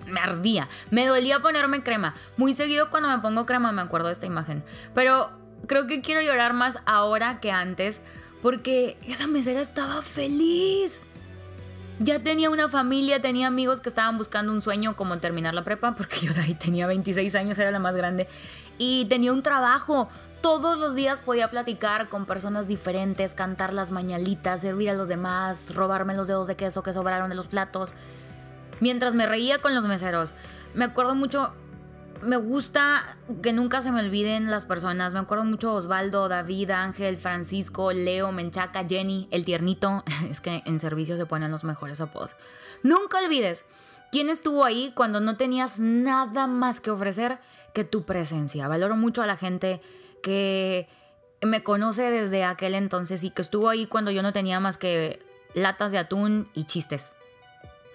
Me 0.07 0.21
ardía. 0.21 0.69
Me 0.91 1.07
dolía 1.07 1.41
ponerme 1.41 1.83
crema. 1.83 2.15
Muy 2.37 2.55
seguido 2.55 2.91
cuando 2.91 3.09
me 3.09 3.19
pongo 3.19 3.47
crema 3.47 3.73
me 3.73 3.83
acuerdo 3.83 4.09
de 4.09 4.13
esta 4.13 4.27
imagen. 4.27 4.63
Pero 4.95 5.31
creo 5.67 5.87
que 5.87 6.01
quiero 6.01 6.21
llorar 6.21 6.53
más 6.53 6.79
ahora 6.87 7.41
que 7.41 7.51
antes 7.51 8.01
porque 8.43 8.99
esa 9.09 9.27
mesera 9.27 9.61
estaba 9.61 10.03
feliz. 10.03 11.03
Ya 12.01 12.19
tenía 12.19 12.51
una 12.51 12.69
familia, 12.69 13.21
tenía 13.21 13.47
amigos 13.47 13.81
que 13.81 13.89
estaban 13.89 14.19
buscando 14.19 14.53
un 14.53 14.61
sueño 14.61 14.97
como 14.97 15.17
terminar 15.19 15.55
la 15.55 15.65
prepa, 15.65 15.95
porque 15.97 16.21
yo 16.21 16.33
ahí 16.43 16.55
tenía 16.55 16.87
26 16.87 17.35
años, 17.37 17.59
era 17.59 17.71
la 17.71 17.79
más 17.79 17.95
grande, 17.95 18.29
y 18.77 19.05
tenía 19.07 19.33
un 19.33 19.43
trabajo. 19.43 20.09
Todos 20.41 20.79
los 20.79 20.95
días 20.95 21.23
podía 21.23 21.51
platicar 21.51 22.09
con 22.09 22.27
personas 22.27 22.67
diferentes, 22.67 23.33
cantar 23.33 23.73
las 23.73 23.91
mañalitas, 23.91 24.61
servir 24.61 24.91
a 24.91 24.95
los 24.95 25.09
demás, 25.09 25.57
robarme 25.73 26.15
los 26.15 26.29
dedos 26.29 26.49
de 26.49 26.57
queso 26.57 26.83
que 26.83 26.93
sobraron 26.93 27.31
de 27.31 27.37
los 27.37 27.49
platos. 27.49 27.95
Mientras 28.81 29.15
me 29.15 29.27
reía 29.27 29.61
con 29.61 29.75
los 29.75 29.87
meseros. 29.87 30.35
Me 30.75 30.85
acuerdo 30.85 31.15
mucho, 31.15 31.55
me 32.23 32.37
gusta 32.37 33.19
que 33.43 33.53
nunca 33.53 33.83
se 33.83 33.93
me 33.93 34.01
olviden 34.01 34.51
las 34.51 34.65
personas. 34.65 35.15
Me 35.15 35.21
acuerdo 35.21 35.45
mucho 35.45 35.75
Osvaldo, 35.75 36.29
David, 36.29 36.71
Ángel, 36.71 37.17
Francisco, 37.17 37.93
Leo, 37.93 38.33
Menchaca, 38.33 38.87
Jenny, 38.89 39.29
el 39.31 39.45
tiernito. 39.45 40.03
Es 40.31 40.41
que 40.41 40.63
en 40.65 40.81
servicio 40.81 41.17
se 41.17 41.27
ponen 41.27 41.51
los 41.51 41.65
mejores 41.65 42.01
apodos. 42.01 42.31
Nunca 42.83 43.19
olvides 43.19 43.65
quién 44.11 44.29
estuvo 44.29 44.65
ahí 44.65 44.93
cuando 44.95 45.21
no 45.21 45.37
tenías 45.37 45.79
nada 45.81 46.47
más 46.47 46.81
que 46.81 46.91
ofrecer 46.91 47.39
que 47.73 47.85
tu 47.85 48.05
presencia. 48.05 48.69
Valoro 48.69 48.97
mucho 48.97 49.23
a 49.23 49.27
la 49.27 49.37
gente 49.37 49.81
que 50.23 50.89
me 51.43 51.63
conoce 51.63 52.11
desde 52.11 52.45
aquel 52.45 52.75
entonces 52.75 53.25
y 53.25 53.31
que 53.31 53.43
estuvo 53.43 53.69
ahí 53.69 53.87
cuando 53.87 54.11
yo 54.11 54.23
no 54.23 54.33
tenía 54.33 54.61
más 54.61 54.79
que 54.79 55.19
latas 55.55 55.93
de 55.93 55.99
atún 55.99 56.49
y 56.55 56.65
chistes. 56.65 57.14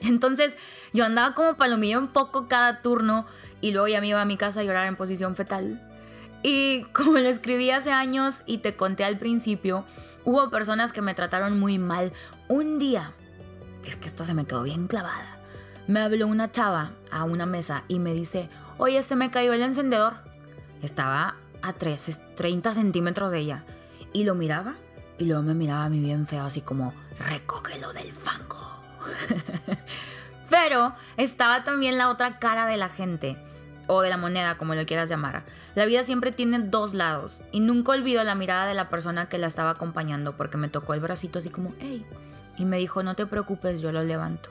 Entonces 0.02 0.58
yo 0.94 1.06
andaba 1.06 1.36
como 1.36 1.56
palomillo 1.56 2.00
en 2.00 2.08
poco 2.08 2.48
cada 2.48 2.82
turno 2.82 3.26
y 3.62 3.72
luego 3.72 3.88
ya 3.88 4.02
me 4.02 4.08
iba 4.08 4.22
a 4.22 4.26
mi 4.26 4.38
casa 4.38 4.62
a 4.62 4.64
llorar 4.64 4.88
en 4.88 4.96
posición 4.96 5.36
fetal. 5.36 5.82
Y 6.44 6.84
como 6.94 7.14
lo 7.14 7.28
escribí 7.30 7.72
hace 7.72 7.92
años 7.92 8.44
y 8.46 8.60
te 8.60 8.76
conté 8.76 9.04
al 9.04 9.18
principio, 9.18 9.86
hubo 10.24 10.50
personas 10.50 10.94
que 10.94 11.02
me 11.02 11.14
trataron 11.14 11.60
muy 11.60 11.78
mal. 11.78 12.14
Un 12.48 12.80
día, 12.80 13.14
es 13.86 13.96
que 13.96 14.08
esta 14.08 14.26
se 14.26 14.34
me 14.34 14.46
quedó 14.46 14.64
bien 14.64 14.88
clavada, 14.88 15.38
me 15.88 16.00
habló 16.00 16.28
una 16.28 16.52
chava 16.52 16.92
a 17.12 17.24
una 17.24 17.46
mesa 17.46 17.84
y 17.88 18.00
me 18.00 18.14
dice, 18.14 18.50
oye, 18.78 19.02
se 19.02 19.16
me 19.16 19.32
cayó 19.32 19.54
el 19.54 19.62
encendedor. 19.62 20.18
Estaba 20.82 21.36
a 21.62 21.74
30 21.74 22.74
centímetros 22.74 23.32
de 23.32 23.40
ella. 23.40 23.66
Y 24.14 24.24
lo 24.24 24.36
miraba 24.36 24.76
y 25.18 25.26
luego 25.26 25.44
me 25.44 25.54
miraba 25.54 25.86
a 25.86 25.90
mí 25.90 26.00
bien 26.00 26.28
feo, 26.28 26.46
así 26.46 26.62
como, 26.62 26.94
recógelo 27.20 27.92
del 27.94 28.12
fango. 28.12 28.79
Pero 30.50 30.94
estaba 31.18 31.64
también 31.64 31.98
la 31.98 32.10
otra 32.10 32.40
cara 32.40 32.66
de 32.66 32.78
la 32.78 32.90
gente 32.90 33.38
o 33.88 34.02
de 34.02 34.10
la 34.10 34.18
moneda, 34.18 34.58
como 34.58 34.76
lo 34.76 34.86
quieras 34.86 35.10
llamar. 35.10 35.44
La 35.76 35.86
vida 35.86 36.04
siempre 36.04 36.32
tiene 36.32 36.60
dos 36.60 36.94
lados 36.94 37.42
y 37.52 37.60
nunca 37.60 37.92
olvido 37.92 38.24
la 38.24 38.36
mirada 38.36 38.68
de 38.68 38.74
la 38.74 38.90
persona 38.90 39.30
que 39.30 39.38
la 39.38 39.48
estaba 39.48 39.72
acompañando 39.72 40.38
porque 40.38 40.58
me 40.58 40.70
tocó 40.70 40.94
el 40.94 41.00
bracito 41.00 41.40
así 41.40 41.50
como, 41.50 41.74
hey, 41.80 42.06
y 42.58 42.66
me 42.66 42.78
dijo, 42.78 43.02
no 43.04 43.16
te 43.16 43.26
preocupes, 43.26 43.82
yo 43.82 43.92
lo 43.92 44.04
levanto. 44.04 44.50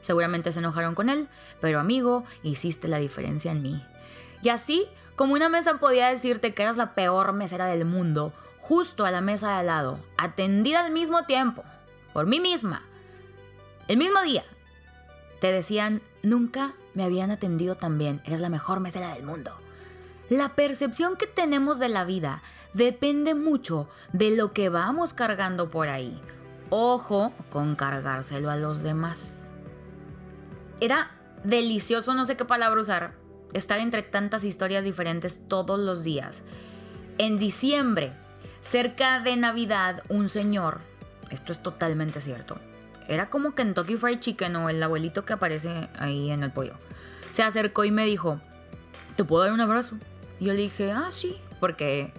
Seguramente 0.00 0.52
se 0.52 0.60
enojaron 0.60 0.94
con 0.94 1.08
él, 1.08 1.28
pero 1.60 1.80
amigo, 1.80 2.24
hiciste 2.42 2.88
la 2.88 2.98
diferencia 2.98 3.50
en 3.52 3.62
mí. 3.62 3.84
Y 4.42 4.50
así, 4.50 4.86
como 5.16 5.34
una 5.34 5.48
mesa 5.48 5.78
podía 5.78 6.08
decirte 6.08 6.54
que 6.54 6.62
eras 6.62 6.76
la 6.76 6.94
peor 6.94 7.32
mesera 7.32 7.66
del 7.66 7.84
mundo, 7.84 8.32
justo 8.58 9.04
a 9.04 9.10
la 9.10 9.20
mesa 9.20 9.48
de 9.48 9.54
al 9.60 9.66
lado, 9.66 10.00
atendida 10.16 10.84
al 10.84 10.92
mismo 10.92 11.24
tiempo, 11.24 11.64
por 12.12 12.26
mí 12.26 12.40
misma, 12.40 12.82
el 13.88 13.96
mismo 13.96 14.20
día, 14.22 14.44
te 15.40 15.50
decían, 15.52 16.02
nunca 16.22 16.74
me 16.94 17.04
habían 17.04 17.30
atendido 17.30 17.74
tan 17.74 17.98
bien, 17.98 18.22
eres 18.24 18.40
la 18.40 18.48
mejor 18.48 18.80
mesera 18.80 19.14
del 19.14 19.24
mundo. 19.24 19.52
La 20.28 20.54
percepción 20.54 21.16
que 21.16 21.26
tenemos 21.26 21.78
de 21.78 21.88
la 21.88 22.04
vida 22.04 22.42
depende 22.74 23.34
mucho 23.34 23.88
de 24.12 24.30
lo 24.30 24.52
que 24.52 24.68
vamos 24.68 25.12
cargando 25.12 25.68
por 25.70 25.88
ahí. 25.88 26.20
Ojo 26.70 27.32
con 27.50 27.76
cargárselo 27.76 28.50
a 28.50 28.56
los 28.56 28.82
demás. 28.82 29.50
Era 30.80 31.10
delicioso, 31.44 32.14
no 32.14 32.24
sé 32.24 32.36
qué 32.36 32.44
palabra 32.44 32.80
usar, 32.80 33.14
estar 33.52 33.78
entre 33.78 34.02
tantas 34.02 34.44
historias 34.44 34.84
diferentes 34.84 35.46
todos 35.48 35.78
los 35.78 36.02
días. 36.02 36.44
En 37.18 37.38
diciembre, 37.38 38.12
cerca 38.60 39.20
de 39.20 39.36
Navidad, 39.36 40.02
un 40.08 40.28
señor, 40.28 40.80
esto 41.30 41.52
es 41.52 41.62
totalmente 41.62 42.20
cierto, 42.20 42.58
era 43.08 43.30
como 43.30 43.54
Kentucky 43.54 43.96
Fried 43.96 44.20
Chicken 44.20 44.56
o 44.56 44.68
el 44.68 44.82
abuelito 44.82 45.24
que 45.24 45.32
aparece 45.32 45.88
ahí 45.98 46.30
en 46.30 46.42
el 46.42 46.50
pollo. 46.52 46.74
Se 47.30 47.42
acercó 47.42 47.84
y 47.84 47.90
me 47.90 48.04
dijo, 48.04 48.40
¿te 49.16 49.24
puedo 49.24 49.42
dar 49.42 49.52
un 49.52 49.60
abrazo? 49.60 49.96
Y 50.38 50.46
yo 50.46 50.52
le 50.52 50.62
dije, 50.62 50.92
ah, 50.92 51.08
sí, 51.10 51.40
porque 51.60 52.12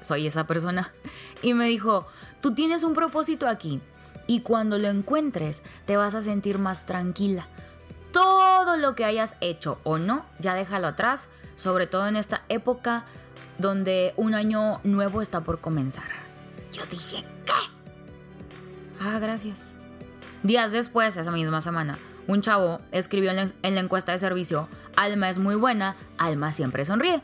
soy 0.00 0.26
esa 0.26 0.46
persona. 0.46 0.92
Y 1.42 1.54
me 1.54 1.68
dijo, 1.68 2.06
tú 2.42 2.52
tienes 2.52 2.82
un 2.82 2.92
propósito 2.92 3.48
aquí 3.48 3.80
y 4.26 4.40
cuando 4.42 4.76
lo 4.76 4.88
encuentres 4.88 5.62
te 5.86 5.96
vas 5.96 6.14
a 6.14 6.20
sentir 6.20 6.58
más 6.58 6.84
tranquila. 6.84 7.48
Todo 8.12 8.76
lo 8.76 8.94
que 8.94 9.06
hayas 9.06 9.36
hecho 9.40 9.78
o 9.82 9.96
no, 9.96 10.26
ya 10.38 10.54
déjalo 10.54 10.88
atrás, 10.88 11.30
sobre 11.56 11.86
todo 11.86 12.06
en 12.08 12.16
esta 12.16 12.42
época 12.50 13.06
donde 13.56 14.12
un 14.16 14.34
año 14.34 14.80
nuevo 14.84 15.22
está 15.22 15.40
por 15.40 15.60
comenzar. 15.60 16.04
Yo 16.72 16.84
dije, 16.90 17.24
¿qué? 17.46 17.52
Ah, 19.00 19.18
gracias. 19.18 19.79
Días 20.42 20.72
después, 20.72 21.16
esa 21.16 21.30
misma 21.30 21.60
semana, 21.60 21.98
un 22.26 22.40
chavo 22.40 22.80
escribió 22.92 23.30
en 23.30 23.74
la, 23.74 23.80
encuesta 23.80 24.12
de 24.12 24.18
servicio, 24.18 24.68
Alma 24.96 25.28
es 25.28 25.38
muy 25.38 25.54
buena, 25.54 25.96
Alma 26.16 26.52
siempre 26.52 26.84
sonríe. 26.86 27.20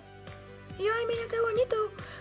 Y 0.78 0.84
yo, 0.84 0.90
ay, 0.98 1.06
mira 1.06 1.22
qué 1.30 1.40
bonito. 1.40 1.76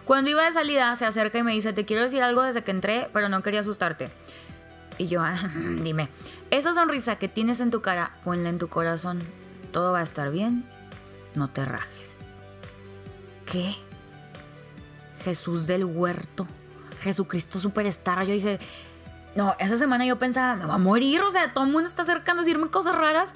Cuando 0.05 0.29
iba 0.29 0.45
de 0.45 0.51
salida, 0.53 0.95
se 0.95 1.05
acerca 1.05 1.39
y 1.39 1.43
me 1.43 1.51
dice, 1.51 1.73
te 1.73 1.83
quiero 1.83 2.03
decir 2.03 2.23
algo 2.23 2.43
desde 2.43 2.63
que 2.63 2.71
entré, 2.71 3.09
pero 3.11 3.27
no 3.27 3.43
quería 3.43 3.59
asustarte. 3.59 4.09
Y 4.97 5.07
yo, 5.07 5.21
ah, 5.21 5.49
dime, 5.83 6.09
esa 6.51 6.73
sonrisa 6.73 7.17
que 7.17 7.27
tienes 7.27 7.59
en 7.59 7.71
tu 7.71 7.81
cara, 7.81 8.17
ponla 8.23 8.49
en 8.49 8.59
tu 8.59 8.69
corazón. 8.69 9.21
Todo 9.71 9.91
va 9.91 9.99
a 9.99 10.03
estar 10.03 10.31
bien, 10.31 10.63
no 11.33 11.49
te 11.49 11.65
rajes. 11.65 12.19
¿Qué? 13.45 13.75
Jesús 15.23 15.67
del 15.67 15.83
huerto. 15.83 16.47
Jesucristo 17.01 17.59
superstar. 17.59 18.25
Yo 18.25 18.33
dije, 18.33 18.59
no, 19.35 19.53
esa 19.59 19.77
semana 19.77 20.05
yo 20.05 20.17
pensaba, 20.17 20.55
me 20.55 20.65
va 20.65 20.75
a 20.75 20.79
morir, 20.79 21.21
o 21.21 21.29
sea, 21.29 21.53
todo 21.53 21.65
el 21.65 21.71
mundo 21.71 21.87
está 21.87 22.03
acercando 22.03 22.41
a 22.41 22.45
decirme 22.45 22.69
cosas 22.69 22.95
raras. 22.95 23.33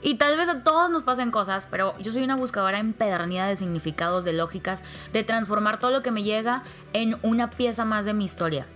Y 0.00 0.14
tal 0.14 0.36
vez 0.36 0.48
a 0.48 0.62
todos 0.62 0.90
nos 0.90 1.02
pasen 1.02 1.32
cosas, 1.32 1.66
pero 1.68 1.96
yo 1.98 2.12
soy 2.12 2.22
una 2.22 2.36
buscadora 2.36 2.78
empedernida 2.78 3.46
de 3.46 3.56
significados, 3.56 4.24
de 4.24 4.32
lógicas, 4.32 4.82
de 5.12 5.24
transformar 5.24 5.80
todo 5.80 5.90
lo 5.90 6.02
que 6.02 6.12
me 6.12 6.22
llega 6.22 6.62
en 6.92 7.18
una 7.22 7.50
pieza 7.50 7.84
más 7.84 8.04
de 8.04 8.14
mi 8.14 8.24
historia. 8.24 8.66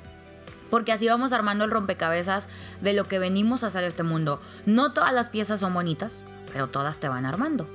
Porque 0.69 0.90
así 0.90 1.07
vamos 1.07 1.33
armando 1.33 1.64
el 1.64 1.71
rompecabezas 1.71 2.49
de 2.81 2.92
lo 2.92 3.07
que 3.07 3.21
venimos 3.21 3.62
a 3.62 3.69
hacer 3.69 3.85
este 3.85 4.02
mundo. 4.02 4.40
No 4.66 4.92
todas 4.92 5.12
las 5.12 5.28
piezas 5.28 5.61
son 5.61 5.75
bonitas, 5.75 6.25
pero 6.52 6.69
todas 6.69 6.99
te 6.99 7.09
van 7.09 7.26
armando. 7.26 7.69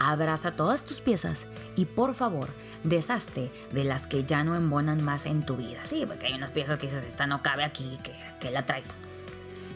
Abraza 0.00 0.52
todas 0.52 0.84
tus 0.84 1.00
piezas 1.00 1.46
y 1.74 1.84
por 1.84 2.14
favor, 2.14 2.48
deshazte 2.84 3.50
de 3.72 3.82
las 3.82 4.06
que 4.06 4.22
ya 4.22 4.44
no 4.44 4.54
embonan 4.54 5.02
más 5.02 5.26
en 5.26 5.44
tu 5.44 5.56
vida. 5.56 5.80
Sí, 5.84 6.04
porque 6.06 6.26
hay 6.26 6.34
unas 6.34 6.52
piezas 6.52 6.78
que 6.78 6.86
dices, 6.86 7.02
esta 7.02 7.26
no 7.26 7.42
cabe 7.42 7.64
aquí, 7.64 7.98
que, 8.04 8.12
que 8.38 8.52
la 8.52 8.64
traes. 8.64 8.86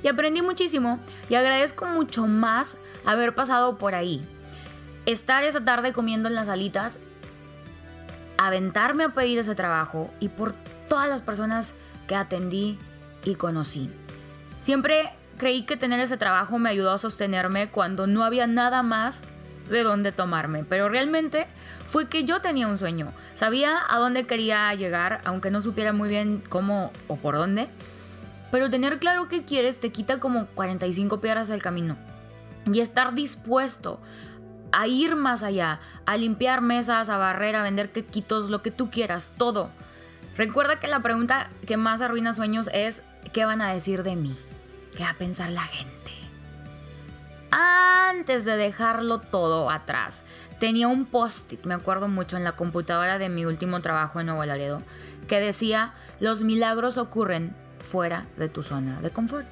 Y 0.00 0.06
aprendí 0.06 0.40
muchísimo 0.40 1.00
y 1.28 1.34
agradezco 1.34 1.86
mucho 1.86 2.28
más 2.28 2.76
haber 3.04 3.34
pasado 3.34 3.78
por 3.78 3.96
ahí. 3.96 4.24
Estar 5.06 5.42
esa 5.42 5.64
tarde 5.64 5.92
comiendo 5.92 6.28
en 6.28 6.36
las 6.36 6.48
alitas, 6.48 7.00
aventarme 8.38 9.04
a 9.04 9.08
pedir 9.08 9.40
ese 9.40 9.56
trabajo 9.56 10.12
y 10.20 10.28
por 10.28 10.52
todas 10.88 11.08
las 11.08 11.20
personas 11.20 11.74
que 12.06 12.14
atendí 12.14 12.78
y 13.24 13.34
conocí. 13.34 13.90
Siempre 14.60 15.12
creí 15.36 15.62
que 15.62 15.76
tener 15.76 15.98
ese 15.98 16.16
trabajo 16.16 16.60
me 16.60 16.70
ayudó 16.70 16.92
a 16.92 16.98
sostenerme 16.98 17.70
cuando 17.70 18.06
no 18.06 18.22
había 18.22 18.46
nada 18.46 18.84
más 18.84 19.22
de 19.72 19.82
dónde 19.82 20.12
tomarme, 20.12 20.64
pero 20.64 20.88
realmente 20.88 21.46
fue 21.88 22.08
que 22.08 22.24
yo 22.24 22.40
tenía 22.40 22.68
un 22.68 22.78
sueño. 22.78 23.12
Sabía 23.34 23.78
a 23.88 23.98
dónde 23.98 24.24
quería 24.24 24.72
llegar, 24.74 25.20
aunque 25.24 25.50
no 25.50 25.60
supiera 25.60 25.92
muy 25.92 26.08
bien 26.08 26.42
cómo 26.48 26.92
o 27.08 27.16
por 27.16 27.34
dónde. 27.34 27.68
Pero 28.50 28.70
tener 28.70 28.98
claro 28.98 29.28
qué 29.28 29.44
quieres 29.44 29.80
te 29.80 29.90
quita 29.90 30.20
como 30.20 30.46
45 30.46 31.20
piedras 31.20 31.48
del 31.48 31.62
camino. 31.62 31.96
Y 32.66 32.80
estar 32.80 33.14
dispuesto 33.14 34.00
a 34.72 34.86
ir 34.86 35.16
más 35.16 35.42
allá, 35.42 35.80
a 36.06 36.16
limpiar 36.16 36.60
mesas, 36.60 37.08
a 37.08 37.16
barrer, 37.16 37.56
a 37.56 37.62
vender 37.62 37.90
quequitos, 37.90 38.50
lo 38.50 38.62
que 38.62 38.70
tú 38.70 38.90
quieras, 38.90 39.32
todo. 39.36 39.70
Recuerda 40.36 40.80
que 40.80 40.88
la 40.88 41.00
pregunta 41.00 41.50
que 41.66 41.76
más 41.76 42.00
arruina 42.00 42.32
sueños 42.32 42.70
es 42.72 43.02
¿qué 43.32 43.44
van 43.44 43.60
a 43.60 43.72
decir 43.72 44.02
de 44.02 44.16
mí? 44.16 44.36
¿Qué 44.96 45.04
va 45.04 45.10
a 45.10 45.14
pensar 45.14 45.50
la 45.50 45.62
gente? 45.62 46.01
Antes 47.54 48.46
de 48.46 48.56
dejarlo 48.56 49.20
todo 49.20 49.68
atrás, 49.68 50.22
tenía 50.58 50.88
un 50.88 51.04
post-it, 51.04 51.66
me 51.66 51.74
acuerdo 51.74 52.08
mucho, 52.08 52.38
en 52.38 52.44
la 52.44 52.56
computadora 52.56 53.18
de 53.18 53.28
mi 53.28 53.44
último 53.44 53.82
trabajo 53.82 54.20
en 54.20 54.26
Nuevo 54.26 54.42
Laredo, 54.46 54.82
que 55.28 55.38
decía, 55.38 55.92
los 56.18 56.44
milagros 56.44 56.96
ocurren 56.96 57.54
fuera 57.78 58.26
de 58.38 58.48
tu 58.48 58.62
zona 58.62 59.02
de 59.02 59.10
confort. 59.10 59.46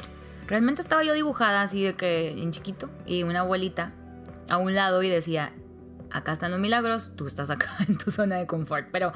Realmente 0.46 0.80
estaba 0.80 1.04
yo 1.04 1.12
dibujada 1.12 1.60
así 1.60 1.82
de 1.82 1.94
que 1.94 2.30
en 2.30 2.52
chiquito 2.52 2.88
y 3.04 3.22
una 3.22 3.40
abuelita 3.40 3.92
a 4.48 4.56
un 4.56 4.74
lado 4.74 5.02
y 5.02 5.10
decía, 5.10 5.52
acá 6.10 6.32
están 6.32 6.52
los 6.52 6.60
milagros, 6.60 7.12
tú 7.16 7.26
estás 7.26 7.50
acá 7.50 7.76
en 7.86 7.98
tu 7.98 8.10
zona 8.10 8.36
de 8.36 8.46
confort. 8.46 8.88
Pero 8.90 9.12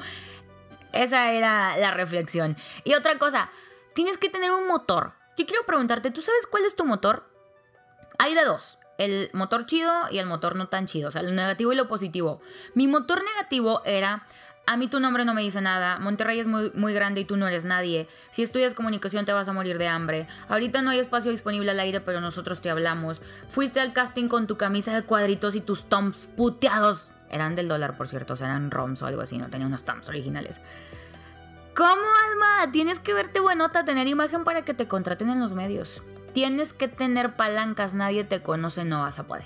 esa 0.93 1.31
era 1.31 1.75
la 1.77 1.89
reflexión. 1.89 2.55
Y 2.83 2.93
otra 2.93 3.17
cosa, 3.17 3.49
tienes 3.95 4.19
que 4.19 4.29
tener 4.29 4.51
un 4.51 4.67
motor. 4.67 5.13
Yo 5.39 5.47
quiero 5.47 5.65
preguntarte, 5.65 6.11
¿tú 6.11 6.21
sabes 6.21 6.45
cuál 6.45 6.65
es 6.65 6.75
tu 6.75 6.85
motor? 6.85 7.34
Hay 8.17 8.33
de 8.33 8.43
dos. 8.43 8.79
El 8.97 9.29
motor 9.33 9.65
chido 9.65 9.91
y 10.09 10.19
el 10.19 10.25
motor 10.25 10.55
no 10.55 10.67
tan 10.67 10.85
chido. 10.85 11.09
O 11.09 11.11
sea, 11.11 11.21
lo 11.21 11.31
negativo 11.31 11.73
y 11.73 11.75
lo 11.75 11.87
positivo. 11.87 12.41
Mi 12.73 12.87
motor 12.87 13.23
negativo 13.23 13.81
era 13.85 14.25
a 14.67 14.77
mí 14.77 14.87
tu 14.87 14.99
nombre 14.99 15.25
no 15.25 15.33
me 15.33 15.41
dice 15.41 15.61
nada. 15.61 15.99
Monterrey 15.99 16.39
es 16.39 16.47
muy, 16.47 16.71
muy, 16.73 16.93
grande 16.93 17.21
y 17.21 17.25
tú 17.25 17.37
no 17.37 17.47
eres 17.47 17.65
nadie. 17.65 18.07
Si 18.31 18.41
estudias 18.41 18.73
comunicación 18.73 19.25
te 19.25 19.33
vas 19.33 19.47
a 19.47 19.53
morir 19.53 19.77
de 19.77 19.87
hambre. 19.87 20.27
Ahorita 20.49 20.81
no 20.81 20.89
hay 20.89 20.99
espacio 20.99 21.31
disponible 21.31 21.71
al 21.71 21.79
aire, 21.79 22.01
pero 22.01 22.19
nosotros 22.19 22.61
te 22.61 22.69
hablamos. 22.69 23.21
Fuiste 23.47 23.79
al 23.79 23.93
casting 23.93 24.27
con 24.27 24.47
tu 24.47 24.57
camisa 24.57 24.93
de 24.95 25.03
cuadritos 25.03 25.55
y 25.55 25.61
tus 25.61 25.87
toms 25.87 26.29
puteados. 26.35 27.11
Eran 27.29 27.55
del 27.55 27.67
dólar, 27.67 27.95
por 27.95 28.07
cierto. 28.07 28.33
O 28.33 28.37
sea, 28.37 28.47
eran 28.47 28.71
ROMs 28.71 29.01
o 29.01 29.05
algo 29.05 29.21
así. 29.21 29.37
No 29.37 29.49
tenía 29.49 29.67
unos 29.67 29.83
toms 29.83 30.09
originales. 30.09 30.59
¿Cómo, 31.75 31.91
Alma? 31.91 32.71
Tienes 32.71 32.99
que 32.99 33.13
verte 33.13 33.39
buenota, 33.39 33.85
tener 33.85 34.07
imagen 34.07 34.45
para 34.45 34.63
que 34.63 34.73
te 34.73 34.87
contraten 34.87 35.29
en 35.29 35.41
los 35.41 35.53
medios. 35.53 36.01
Tienes 36.35 36.73
que 36.73 36.89
tener 36.89 37.37
palancas. 37.37 37.93
Nadie 37.93 38.25
te 38.25 38.41
conoce, 38.41 38.83
no 38.83 39.03
vas 39.03 39.19
a 39.19 39.23
poder. 39.25 39.45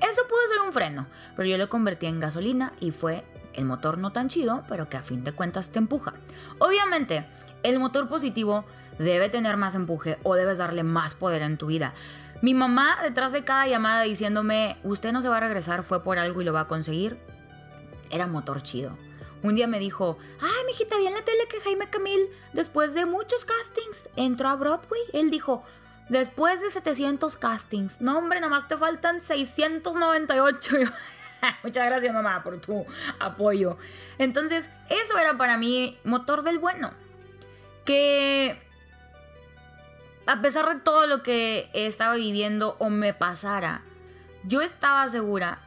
Eso 0.00 0.22
pudo 0.26 0.48
ser 0.48 0.62
un 0.62 0.72
freno, 0.72 1.06
pero 1.36 1.46
yo 1.46 1.58
lo 1.58 1.68
convertí 1.68 2.06
en 2.06 2.18
gasolina 2.18 2.72
y 2.80 2.92
fue 2.92 3.26
el 3.52 3.66
motor 3.66 3.98
no 3.98 4.10
tan 4.10 4.28
chido, 4.28 4.64
pero 4.68 4.88
que 4.88 4.96
a 4.96 5.02
fin 5.02 5.22
de 5.22 5.32
cuentas 5.32 5.70
te 5.70 5.78
empuja. 5.78 6.14
Obviamente, 6.60 7.26
el 7.62 7.78
motor 7.78 8.08
positivo 8.08 8.64
debe 8.98 9.28
tener 9.28 9.58
más 9.58 9.74
empuje 9.74 10.16
o 10.22 10.34
debes 10.34 10.56
darle 10.56 10.82
más 10.82 11.14
poder 11.14 11.42
en 11.42 11.58
tu 11.58 11.66
vida. 11.66 11.92
Mi 12.40 12.54
mamá 12.54 12.96
detrás 13.02 13.32
de 13.32 13.44
cada 13.44 13.66
llamada 13.66 14.00
diciéndome, 14.00 14.78
usted 14.84 15.12
no 15.12 15.20
se 15.20 15.28
va 15.28 15.36
a 15.36 15.40
regresar, 15.40 15.82
fue 15.82 16.02
por 16.02 16.18
algo 16.18 16.40
y 16.40 16.44
lo 16.44 16.54
va 16.54 16.60
a 16.60 16.68
conseguir, 16.68 17.18
era 18.10 18.26
motor 18.26 18.62
chido. 18.62 18.96
Un 19.42 19.56
día 19.56 19.66
me 19.66 19.78
dijo, 19.78 20.18
ay, 20.40 20.64
mijita, 20.66 20.96
vi 20.96 21.06
en 21.06 21.14
la 21.14 21.22
tele 21.22 21.48
que 21.50 21.60
Jaime 21.60 21.90
Camil, 21.90 22.28
después 22.54 22.94
de 22.94 23.04
muchos 23.04 23.44
castings, 23.44 24.08
entró 24.16 24.48
a 24.48 24.56
Broadway. 24.56 25.00
Él 25.12 25.30
dijo, 25.30 25.64
después 26.08 26.60
de 26.60 26.70
700 26.70 27.36
castings, 27.36 28.00
no 28.00 28.18
hombre, 28.18 28.40
nomás 28.40 28.68
te 28.68 28.76
faltan 28.76 29.20
698. 29.20 30.76
Muchas 31.62 31.86
gracias 31.86 32.14
mamá 32.14 32.42
por 32.42 32.60
tu 32.60 32.84
apoyo. 33.18 33.76
Entonces, 34.18 34.68
eso 34.90 35.18
era 35.18 35.36
para 35.36 35.56
mí 35.56 35.98
motor 36.04 36.42
del 36.42 36.58
bueno. 36.58 36.92
Que 37.84 38.62
a 40.26 40.40
pesar 40.40 40.72
de 40.72 40.80
todo 40.80 41.06
lo 41.06 41.22
que 41.22 41.68
estaba 41.74 42.14
viviendo 42.14 42.76
o 42.78 42.90
me 42.90 43.12
pasara, 43.12 43.82
yo 44.44 44.60
estaba 44.60 45.08
segura 45.08 45.58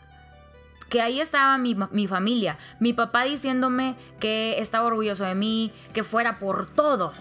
que 0.89 1.01
ahí 1.01 1.19
estaba 1.19 1.57
mi, 1.57 1.75
mi, 1.91 2.07
familia, 2.07 2.57
mi 2.79 2.93
papá 2.93 3.23
diciéndome 3.23 3.95
que 4.19 4.59
estaba 4.59 4.85
orgulloso 4.85 5.23
de 5.23 5.35
mí, 5.35 5.73
que 5.93 6.03
fuera 6.03 6.39
por 6.39 6.69
todo, 6.69 7.13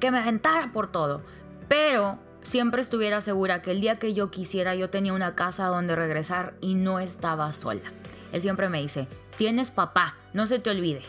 que 0.00 0.10
me 0.10 0.18
aventara 0.18 0.72
por 0.72 0.90
todo, 0.90 1.22
pero 1.68 2.18
siempre 2.44 2.82
estuviera 2.82 3.20
segura 3.20 3.62
que 3.62 3.72
el 3.72 3.80
día 3.80 3.98
que 3.98 4.14
yo 4.14 4.30
quisiera 4.30 4.74
yo 4.76 4.90
tenía 4.90 5.12
una 5.12 5.34
casa 5.34 5.66
donde 5.66 5.96
regresar 5.96 6.54
y 6.60 6.74
no 6.74 7.00
estaba 7.00 7.52
sola. 7.52 7.92
Él 8.32 8.42
siempre 8.42 8.68
me 8.68 8.80
dice, 8.80 9.08
tienes 9.36 9.70
papá, 9.70 10.16
no 10.32 10.46
se 10.46 10.58
te 10.58 10.70
olvide. 10.70 11.02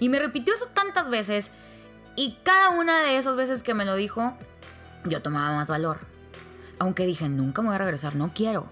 Y 0.00 0.08
me 0.08 0.18
repitió 0.18 0.54
eso 0.54 0.66
tantas 0.72 1.08
veces 1.08 1.50
y 2.16 2.36
cada 2.42 2.70
una 2.70 3.00
de 3.02 3.16
esas 3.16 3.36
veces 3.36 3.62
que 3.62 3.74
me 3.74 3.84
lo 3.84 3.94
dijo, 3.94 4.36
yo 5.04 5.22
tomaba 5.22 5.54
más 5.54 5.68
valor. 5.68 6.00
Aunque 6.78 7.06
dije, 7.06 7.28
nunca 7.28 7.62
me 7.62 7.68
voy 7.68 7.76
a 7.76 7.78
regresar, 7.78 8.16
no 8.16 8.32
quiero. 8.34 8.68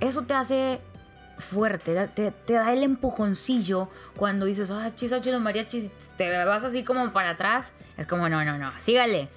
Eso 0.00 0.22
te 0.22 0.34
hace 0.34 0.80
fuerte, 1.38 2.08
te, 2.08 2.52
da 2.52 2.72
el 2.72 2.82
empujoncillo 2.82 3.88
cuando 4.16 4.46
dices, 4.46 4.70
ah, 4.70 4.94
chis, 4.94 5.10
los 5.10 5.40
mariachis, 5.40 5.90
te 6.16 6.44
vas 6.44 6.64
así 6.64 6.84
como 6.84 7.12
para 7.12 7.30
atrás. 7.30 7.72
Es 7.96 8.06
como, 8.06 8.28
no, 8.28 8.44
no, 8.44 8.58
no, 8.58 8.72
sígale. 8.78 9.28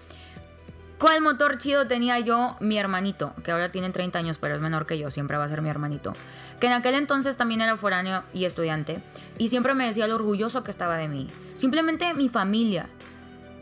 ¿Cuál 1.00 1.22
motor 1.22 1.58
chido 1.58 1.88
tenía 1.88 2.20
yo? 2.20 2.56
Mi 2.60 2.78
hermanito, 2.78 3.34
que 3.44 3.52
ahora 3.52 3.72
tiene 3.72 3.90
30 3.90 4.20
años, 4.20 4.38
pero 4.38 4.56
es 4.56 4.62
menor 4.62 4.86
que 4.86 4.98
yo, 4.98 5.12
siempre 5.12 5.38
va 5.38 5.44
a 5.44 5.50
ser 5.50 5.62
mi 5.62 5.70
hermanito. 5.70 6.14
Que 6.60 6.68
en 6.68 6.74
aquel 6.74 6.96
entonces 6.96 7.36
también 7.36 7.62
era 7.62 7.76
foráneo 7.76 8.24
y 8.34 8.46
estudiante, 8.46 9.02
y 9.38 9.50
siempre 9.50 9.74
me 9.74 9.86
decía 9.86 10.08
lo 10.08 10.16
orgulloso 10.16 10.64
que 10.64 10.72
estaba 10.72 10.96
de 10.96 11.10
mí. 11.10 11.28
Simplemente 11.56 12.14
mi 12.14 12.30
familia. 12.30 12.88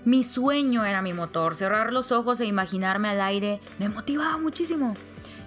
Mi 0.04 0.24
sueño 0.24 0.84
era 0.84 1.02
mi 1.02 1.14
motor, 1.14 1.56
cerrar 1.56 1.94
los 1.94 2.12
ojos 2.12 2.40
e 2.40 2.46
imaginarme 2.46 3.10
al 3.10 3.22
aire 3.22 3.60
me 3.80 3.90
motivaba 3.90 4.38
muchísimo. 4.38 4.96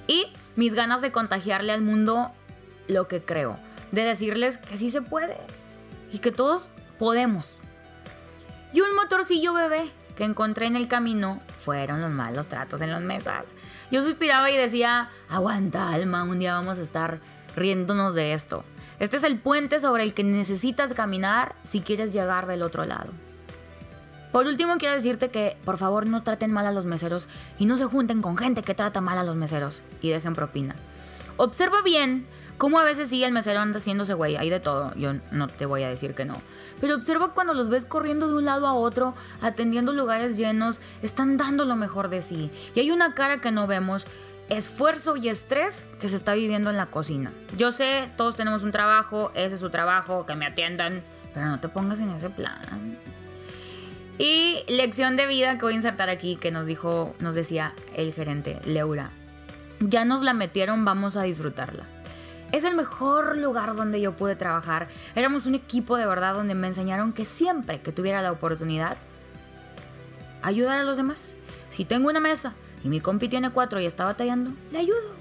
Y 0.07 0.27
mis 0.57 0.75
ganas 0.75 1.03
de 1.03 1.12
contagiarle 1.12 1.73
al 1.73 1.83
mundo 1.83 2.31
lo 2.88 3.09
que 3.09 3.23
creo, 3.23 3.59
de 3.92 4.05
decirles 4.05 4.59
que 4.59 4.77
sí 4.77 4.90
se 4.90 5.03
puede 5.03 5.37
y 6.12 6.18
que 6.18 6.31
todos 6.31 6.70
podemos. 6.99 7.59
Y 8.73 8.81
un 8.81 8.94
motorcillo 8.94 9.55
bebé 9.55 9.90
que 10.16 10.25
encontré 10.25 10.66
en 10.66 10.77
el 10.77 10.88
camino 10.88 11.40
fueron 11.64 12.00
los 12.00 12.11
malos 12.11 12.46
tratos 12.46 12.81
en 12.81 12.90
las 12.90 13.00
mesas. 13.00 13.44
Yo 13.90 14.03
suspiraba 14.03 14.50
y 14.50 14.57
decía, 14.57 15.11
aguanta 15.29 15.90
alma, 15.90 16.24
un 16.24 16.38
día 16.38 16.55
vamos 16.55 16.79
a 16.79 16.83
estar 16.83 17.20
riéndonos 17.57 18.14
de 18.14 18.35
esto. 18.35 18.64
Este 19.00 19.16
es 19.16 19.24
el 19.24 19.38
puente 19.38 19.81
sobre 19.81 20.05
el 20.05 20.14
que 20.14 20.24
necesitas 20.24 20.94
caminar 20.94 21.57
si 21.64 21.81
quieres 21.81 22.12
llegar 22.12 22.46
del 22.46 22.62
otro 22.62 22.85
lado. 22.85 23.12
Por 24.33 24.46
último, 24.46 24.77
quiero 24.79 24.94
decirte 24.94 25.31
que 25.31 25.57
por 25.64 25.79
favor 25.79 26.07
no 26.07 26.22
traten 26.22 26.53
mal 26.53 26.66
a 26.66 26.72
los 26.72 26.87
meseros 26.87 27.29
y 27.59 27.66
no 27.66 27.79
se 27.79 27.85
junten 27.85 28.20
con 28.20 28.37
gente 28.37 28.62
que 28.62 28.74
trata 28.74 29.00
mal 29.00 29.16
a 29.16 29.24
los 29.24 29.37
meseros 29.37 29.83
y 30.00 30.11
dejen 30.11 30.35
propina. 30.35 30.74
Observa 31.37 31.83
bien 31.83 32.27
cómo 32.59 32.79
a 32.79 32.85
veces 32.85 33.09
sí 33.09 33.23
el 33.25 33.33
mesero 33.33 33.61
anda 33.61 33.79
haciéndose 33.79 34.14
güey, 34.14 34.37
hay 34.37 34.51
de 34.51 34.61
todo, 34.61 34.95
yo 34.95 35.12
no 35.31 35.49
te 35.49 35.67
voy 35.67 35.83
a 35.83 35.88
decir 35.88 36.14
que 36.14 36.25
no. 36.25 36.40
Pero 36.81 36.95
observa 36.95 37.33
cuando 37.33 37.55
los 37.55 37.69
ves 37.69 37.85
corriendo 37.85 38.29
de 38.29 38.35
un 38.35 38.45
lado 38.45 38.67
a 38.67 38.75
otro, 38.75 39.14
atendiendo 39.40 39.93
lugares 39.93 40.37
llenos, 40.37 40.81
están 41.03 41.37
dando 41.37 41.64
lo 41.64 41.77
mejor 41.77 42.09
de 42.09 42.23
sí. 42.23 42.51
Y 42.75 42.81
hay 42.81 42.90
una 42.90 43.14
cara 43.14 43.40
que 43.40 43.51
no 43.51 43.67
vemos, 43.67 44.07
esfuerzo 44.49 45.17
y 45.17 45.29
estrés 45.29 45.85
que 46.01 46.09
se 46.09 46.17
está 46.17 46.35
viviendo 46.35 46.71
en 46.71 46.77
la 46.77 46.87
cocina. 46.87 47.33
Yo 47.57 47.71
sé, 47.71 48.11
todos 48.17 48.37
tenemos 48.37 48.62
un 48.62 48.73
trabajo, 48.73 49.31
ese 49.35 49.55
es 49.55 49.61
su 49.61 49.71
trabajo, 49.71 50.27
que 50.27 50.35
me 50.35 50.47
atiendan, 50.47 51.03
pero 51.33 51.47
no 51.47 51.61
te 51.61 51.69
pongas 51.69 51.99
en 51.99 52.11
ese 52.11 52.31
plan. 52.31 52.99
Y 54.19 54.62
lección 54.69 55.17
de 55.17 55.27
vida 55.27 55.59
que 55.59 55.64
voy 55.64 55.73
a 55.73 55.77
insertar 55.77 56.09
aquí 56.09 56.37
que 56.37 56.51
nos 56.51 56.67
dijo, 56.67 57.14
nos 57.19 57.35
decía 57.35 57.75
el 57.95 58.12
gerente 58.12 58.61
Leura. 58.64 59.11
Ya 59.81 60.05
nos 60.05 60.23
la 60.23 60.35
metieron, 60.35 60.85
vamos 60.85 61.17
a 61.17 61.23
disfrutarla. 61.25 61.85
Es 62.55 62.62
el 62.62 62.77
mejor 62.77 63.37
lugar 63.37 63.75
donde 63.75 64.01
yo 64.01 64.17
pude 64.17 64.37
trabajar. 64.37 64.87
Éramos 65.17 65.47
un 65.47 65.57
equipo 65.57 65.97
de 65.97 66.07
verdad 66.07 66.35
donde 66.35 66.55
me 66.55 66.69
enseñaron 66.69 67.12
que 67.12 67.25
siempre 67.25 67.81
que 67.81 67.90
tuviera 67.90 68.23
la 68.23 68.31
oportunidad, 68.31 68.97
ayudar 70.40 70.79
a 70.79 70.85
los 70.85 70.97
demás. 70.97 71.35
Si 71.71 71.85
tengo 71.85 72.09
una 72.09 72.21
mesa 72.21 72.55
y 72.85 72.88
mi 72.88 73.01
compi 73.01 73.29
tiene 73.29 73.51
cuatro 73.51 73.81
y 73.81 73.87
está 73.87 74.05
batallando, 74.05 74.53
le 74.71 74.79
ayudo. 74.79 75.17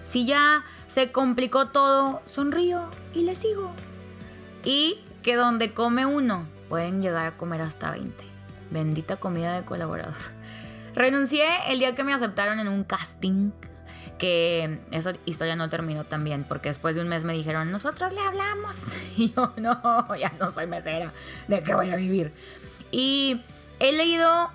Si 0.00 0.26
ya 0.26 0.64
se 0.88 1.12
complicó 1.12 1.68
todo, 1.68 2.22
sonrío 2.24 2.90
y 3.14 3.22
le 3.22 3.36
sigo. 3.36 3.70
Y 4.64 4.98
que 5.22 5.36
donde 5.36 5.74
come 5.74 6.06
uno, 6.06 6.44
pueden 6.68 7.02
llegar 7.02 7.28
a 7.28 7.36
comer 7.36 7.60
hasta 7.60 7.92
20. 7.92 8.24
Bendita 8.72 9.14
comida 9.14 9.54
de 9.54 9.64
colaborador. 9.64 10.16
Renuncié 10.96 11.46
el 11.68 11.78
día 11.78 11.94
que 11.94 12.02
me 12.02 12.12
aceptaron 12.12 12.58
en 12.58 12.66
un 12.66 12.82
casting 12.82 13.52
que 14.18 14.80
esa 14.90 15.12
historia 15.24 15.56
no 15.56 15.68
terminó 15.68 16.04
tan 16.04 16.24
bien, 16.24 16.44
porque 16.44 16.68
después 16.68 16.94
de 16.94 17.02
un 17.02 17.08
mes 17.08 17.24
me 17.24 17.32
dijeron, 17.32 17.70
nosotros 17.70 18.12
le 18.12 18.20
hablamos. 18.20 18.84
Y 19.16 19.32
yo, 19.32 19.52
no, 19.56 20.14
ya 20.16 20.32
no 20.40 20.52
soy 20.52 20.66
mesera, 20.66 21.12
¿de 21.48 21.62
qué 21.62 21.74
voy 21.74 21.90
a 21.90 21.96
vivir? 21.96 22.32
Y 22.90 23.42
he 23.78 23.92
leído 23.92 24.50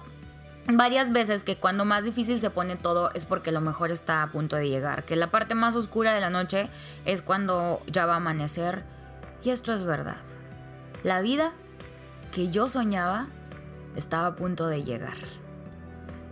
varias 0.68 1.12
veces 1.12 1.44
que 1.44 1.58
cuando 1.58 1.86
más 1.86 2.04
difícil 2.04 2.40
se 2.40 2.50
pone 2.50 2.76
todo 2.76 3.12
es 3.14 3.26
porque 3.26 3.52
lo 3.52 3.62
mejor 3.62 3.92
está 3.92 4.24
a 4.24 4.32
punto 4.32 4.56
de 4.56 4.70
llegar, 4.70 5.04
que 5.04 5.16
la 5.16 5.32
parte 5.32 5.56
más 5.56 5.76
oscura 5.76 6.14
de 6.14 6.22
la 6.22 6.30
noche 6.30 6.70
es 7.06 7.22
cuando 7.22 7.80
ya 7.88 8.06
va 8.06 8.14
a 8.14 8.18
amanecer. 8.18 8.84
Y 9.44 9.50
esto 9.50 9.74
es 9.74 9.84
verdad. 9.84 10.18
La 11.04 11.22
vida 11.22 11.52
que 12.32 12.50
yo 12.50 12.70
soñaba 12.70 13.28
estaba 13.96 14.28
a 14.28 14.36
punto 14.36 14.68
de 14.68 14.84
llegar. 14.84 15.41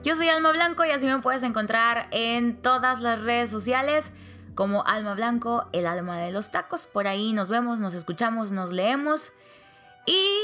Yo 0.03 0.15
soy 0.15 0.29
Alma 0.29 0.51
Blanco 0.53 0.85
y 0.85 0.91
así 0.91 1.05
me 1.05 1.19
puedes 1.19 1.43
encontrar 1.43 2.07
en 2.11 2.61
todas 2.61 3.01
las 3.01 3.21
redes 3.21 3.49
sociales 3.49 4.11
como 4.55 4.85
Alma 4.85 5.13
Blanco, 5.13 5.67
el 5.73 5.85
alma 5.85 6.17
de 6.17 6.31
los 6.31 6.51
tacos. 6.51 6.87
Por 6.87 7.05
ahí 7.07 7.33
nos 7.33 7.49
vemos, 7.49 7.79
nos 7.79 7.93
escuchamos, 7.93 8.53
nos 8.53 8.71
leemos. 8.71 9.33
Y 10.05 10.37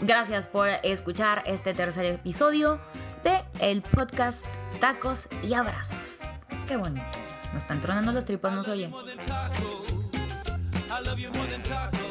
gracias 0.00 0.48
por 0.48 0.68
escuchar 0.82 1.44
este 1.46 1.72
tercer 1.72 2.04
episodio 2.06 2.80
de 3.22 3.44
el 3.60 3.82
podcast 3.82 4.46
Tacos 4.80 5.28
y 5.44 5.54
Abrazos. 5.54 6.22
Qué 6.66 6.76
bonito. 6.76 7.06
Me 7.52 7.60
están 7.60 7.80
tronando 7.80 8.10
los 8.10 8.24
tripas, 8.24 8.52
no 8.52 8.64
se 8.64 8.72
oye. 8.72 8.90
I 10.90 11.02
love 11.04 11.18
you 11.18 11.30
more 11.30 11.46
than 11.48 11.62
tacos. 11.62 12.10